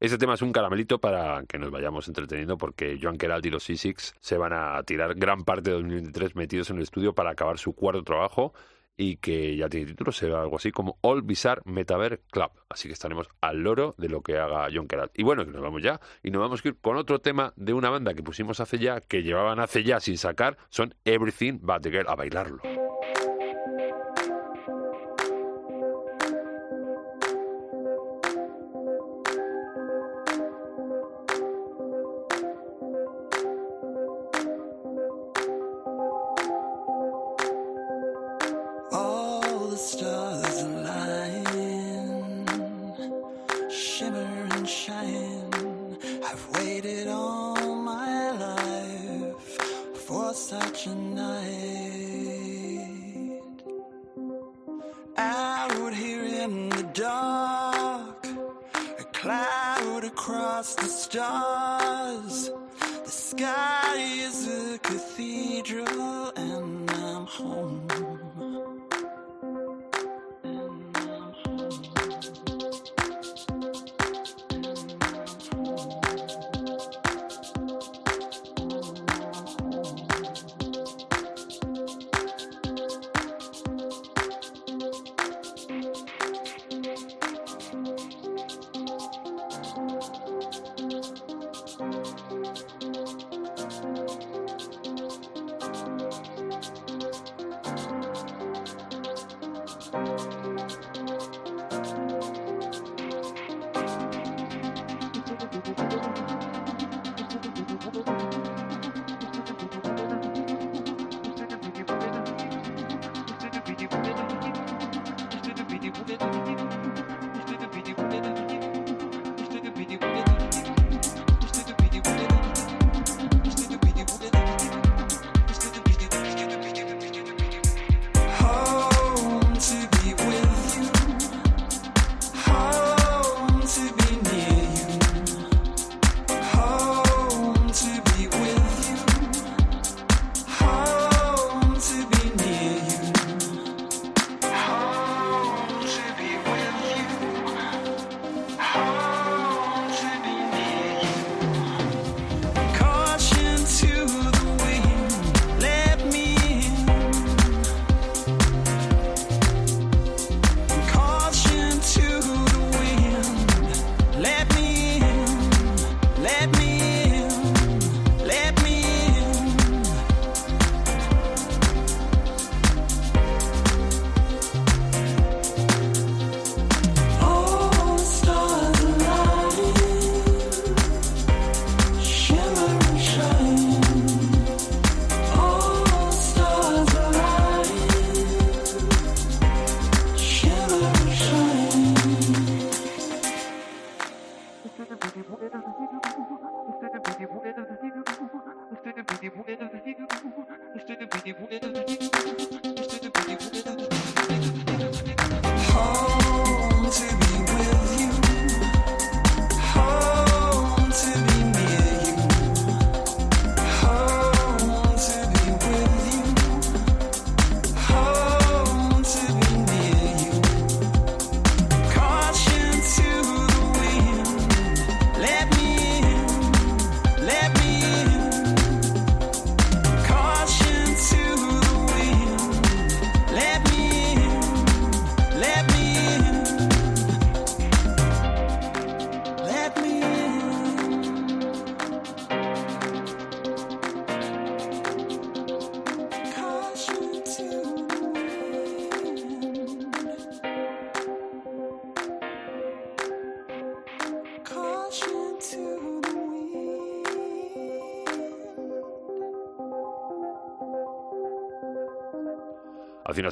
Este 0.00 0.18
tema 0.18 0.34
es 0.34 0.42
un 0.42 0.52
caramelito 0.52 1.00
para 1.00 1.42
que 1.48 1.58
nos 1.58 1.70
vayamos 1.70 2.06
entreteniendo 2.06 2.58
porque 2.58 2.98
Joan 3.02 3.16
Queralt 3.16 3.46
y 3.46 3.50
los 3.50 3.66
C6 3.66 4.14
se 4.20 4.36
van 4.36 4.52
a 4.52 4.82
tirar 4.82 5.14
gran 5.14 5.44
parte 5.44 5.70
de 5.70 5.76
2023 5.76 6.36
metidos 6.36 6.68
en 6.68 6.76
el 6.76 6.82
estudio 6.82 7.14
para 7.14 7.30
acabar 7.30 7.58
su 7.58 7.72
cuarto 7.72 8.04
trabajo 8.04 8.52
y 8.98 9.16
que 9.16 9.56
ya 9.56 9.68
tiene 9.68 9.86
título, 9.86 10.12
será 10.12 10.42
algo 10.42 10.56
así 10.56 10.72
como 10.72 10.98
All 11.00 11.22
Bizarre 11.22 11.62
Metaverse 11.64 12.20
Club. 12.30 12.50
Así 12.68 12.88
que 12.88 12.92
estaremos 12.92 13.28
al 13.40 13.58
loro 13.62 13.94
de 13.96 14.08
lo 14.08 14.20
que 14.22 14.36
haga 14.36 14.68
John 14.74 14.88
Kerat. 14.88 15.12
Y 15.14 15.22
bueno, 15.22 15.46
que 15.46 15.52
nos 15.52 15.62
vamos 15.62 15.82
ya 15.82 16.00
y 16.22 16.30
nos 16.30 16.42
vamos 16.42 16.62
a 16.62 16.68
ir 16.68 16.76
con 16.80 16.96
otro 16.96 17.20
tema 17.20 17.54
de 17.56 17.72
una 17.72 17.88
banda 17.88 18.12
que 18.12 18.22
pusimos 18.22 18.60
hace 18.60 18.78
ya, 18.78 19.00
que 19.00 19.22
llevaban 19.22 19.60
hace 19.60 19.84
ya 19.84 20.00
sin 20.00 20.18
sacar, 20.18 20.58
son 20.68 20.94
Everything 21.04 21.60
But 21.62 21.82
the 21.82 21.90
Girl, 21.90 22.08
a 22.08 22.16
bailarlo. 22.16 22.60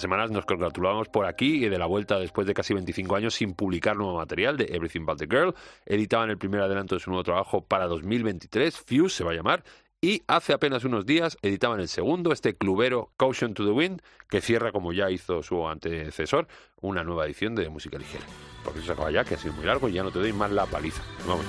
Semanas 0.02 0.30
nos 0.30 0.46
congratulábamos 0.46 1.08
por 1.08 1.26
aquí 1.26 1.64
y 1.64 1.68
de 1.68 1.78
la 1.78 1.86
vuelta 1.86 2.18
después 2.18 2.46
de 2.46 2.54
casi 2.54 2.74
25 2.74 3.16
años 3.16 3.34
sin 3.34 3.54
publicar 3.54 3.96
nuevo 3.96 4.16
material 4.16 4.56
de 4.56 4.64
Everything 4.64 5.04
But 5.04 5.18
the 5.18 5.26
Girl. 5.26 5.54
Editaban 5.84 6.30
el 6.30 6.38
primer 6.38 6.60
adelanto 6.60 6.94
de 6.94 7.00
su 7.00 7.10
nuevo 7.10 7.24
trabajo 7.24 7.64
para 7.64 7.86
2023, 7.86 8.76
Fuse 8.76 9.16
se 9.16 9.24
va 9.24 9.32
a 9.32 9.34
llamar, 9.34 9.64
y 10.00 10.22
hace 10.26 10.52
apenas 10.52 10.84
unos 10.84 11.06
días 11.06 11.38
editaban 11.42 11.80
el 11.80 11.88
segundo, 11.88 12.32
este 12.32 12.56
clubero 12.56 13.12
Caution 13.16 13.54
to 13.54 13.64
the 13.64 13.72
Wind, 13.72 14.02
que 14.28 14.40
cierra, 14.40 14.70
como 14.70 14.92
ya 14.92 15.10
hizo 15.10 15.42
su 15.42 15.66
antecesor, 15.66 16.46
una 16.80 17.02
nueva 17.02 17.26
edición 17.26 17.54
de 17.54 17.68
música 17.68 17.98
ligera. 17.98 18.24
Porque 18.62 18.82
se 18.82 18.92
acaba 18.92 19.10
ya, 19.10 19.24
que 19.24 19.34
ha 19.34 19.38
sido 19.38 19.54
muy 19.54 19.64
largo 19.64 19.88
y 19.88 19.94
ya 19.94 20.02
no 20.02 20.10
te 20.10 20.18
doy 20.18 20.32
más 20.32 20.50
la 20.50 20.66
paliza. 20.66 21.02
Vamos. 21.26 21.46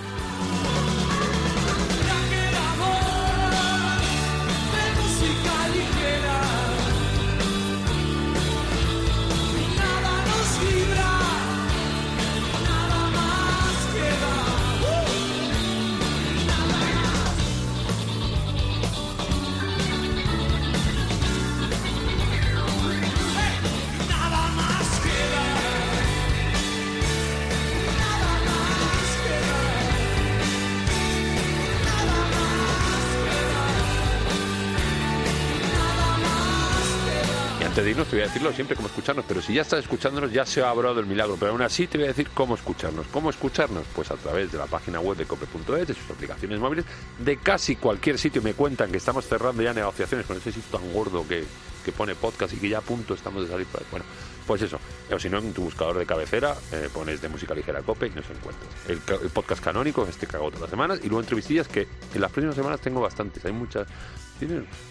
Siempre 38.53 38.75
cómo 38.75 38.87
escucharnos, 38.87 39.25
pero 39.27 39.41
si 39.41 39.53
ya 39.53 39.61
estás 39.61 39.79
escuchándonos 39.79 40.31
ya 40.31 40.45
se 40.45 40.61
ha 40.61 40.69
hablado 40.69 40.99
el 40.99 41.05
milagro, 41.05 41.37
pero 41.39 41.51
aún 41.51 41.61
así 41.61 41.87
te 41.87 41.97
voy 41.97 42.05
a 42.05 42.09
decir 42.09 42.29
cómo 42.33 42.55
escucharnos. 42.55 43.07
¿Cómo 43.07 43.29
escucharnos? 43.29 43.85
Pues 43.95 44.11
a 44.11 44.15
través 44.15 44.51
de 44.51 44.57
la 44.57 44.65
página 44.65 44.99
web 44.99 45.17
de 45.17 45.25
cope.es, 45.25 45.87
de 45.87 45.93
sus 45.93 46.09
aplicaciones 46.09 46.59
móviles, 46.59 46.85
de 47.19 47.37
casi 47.37 47.75
cualquier 47.75 48.17
sitio. 48.17 48.41
Me 48.41 48.53
cuentan 48.53 48.91
que 48.91 48.97
estamos 48.97 49.25
cerrando 49.25 49.63
ya 49.63 49.73
negociaciones 49.73 50.25
con 50.25 50.37
ese 50.37 50.51
sitio 50.51 50.79
tan 50.79 50.93
gordo 50.93 51.27
que, 51.27 51.45
que 51.87 51.91
pone 51.93 52.15
podcast 52.15 52.53
y 52.53 52.57
que 52.57 52.69
ya 52.69 52.79
a 52.79 52.81
punto 52.81 53.13
estamos 53.13 53.43
de 53.43 53.49
salir. 53.49 53.65
Bueno, 53.91 54.05
pues 54.45 54.61
eso. 54.61 54.77
O 55.11 55.17
si 55.19 55.29
no, 55.29 55.37
en 55.39 55.53
tu 55.53 55.63
buscador 55.63 55.97
de 55.97 56.05
cabecera 56.05 56.55
eh, 56.71 56.89
pones 56.93 57.21
de 57.21 57.29
música 57.29 57.53
ligera 57.53 57.81
cope 57.81 58.07
y 58.07 58.09
nos 58.09 58.29
encuentras. 58.29 58.69
El, 58.89 59.01
ca- 59.03 59.15
el 59.21 59.29
podcast 59.29 59.63
canónico, 59.63 60.05
este 60.07 60.27
que 60.27 60.35
hago 60.35 60.47
todas 60.47 60.61
las 60.61 60.69
semanas, 60.69 60.99
y 61.01 61.07
luego 61.07 61.21
entrevistillas 61.21 61.67
que 61.67 61.87
en 62.13 62.21
las 62.21 62.31
próximas 62.31 62.55
semanas 62.55 62.81
tengo 62.81 62.99
bastantes. 63.01 63.43
Hay 63.45 63.53
muchas. 63.53 63.87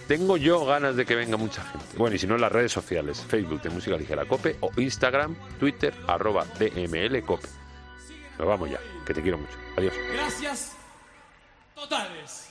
Tengo 0.09 0.36
yo 0.36 0.64
ganas 0.66 0.97
de 0.97 1.07
que 1.07 1.14
venga 1.14 1.36
mucha 1.36 1.62
gente. 1.62 1.86
Bueno, 1.97 2.16
y 2.16 2.18
si 2.18 2.26
no, 2.26 2.34
en 2.34 2.40
las 2.40 2.51
redes 2.53 2.72
sociales: 2.72 3.24
Facebook 3.28 3.61
de 3.62 3.70
música 3.70 3.97
ligera 3.97 4.24
cope 4.26 4.57
o 4.61 4.70
Instagram, 4.76 5.36
Twitter, 5.61 5.94
arroba 6.09 6.44
DML 6.59 7.22
cope. 7.22 7.47
Nos 8.38 8.49
vamos 8.49 8.70
ya, 8.70 8.80
que 9.07 9.14
te 9.14 9.22
quiero 9.22 9.38
mucho. 9.38 9.53
Adiós. 9.76 9.94
Gracias 10.12 10.72
totales. 11.74 12.49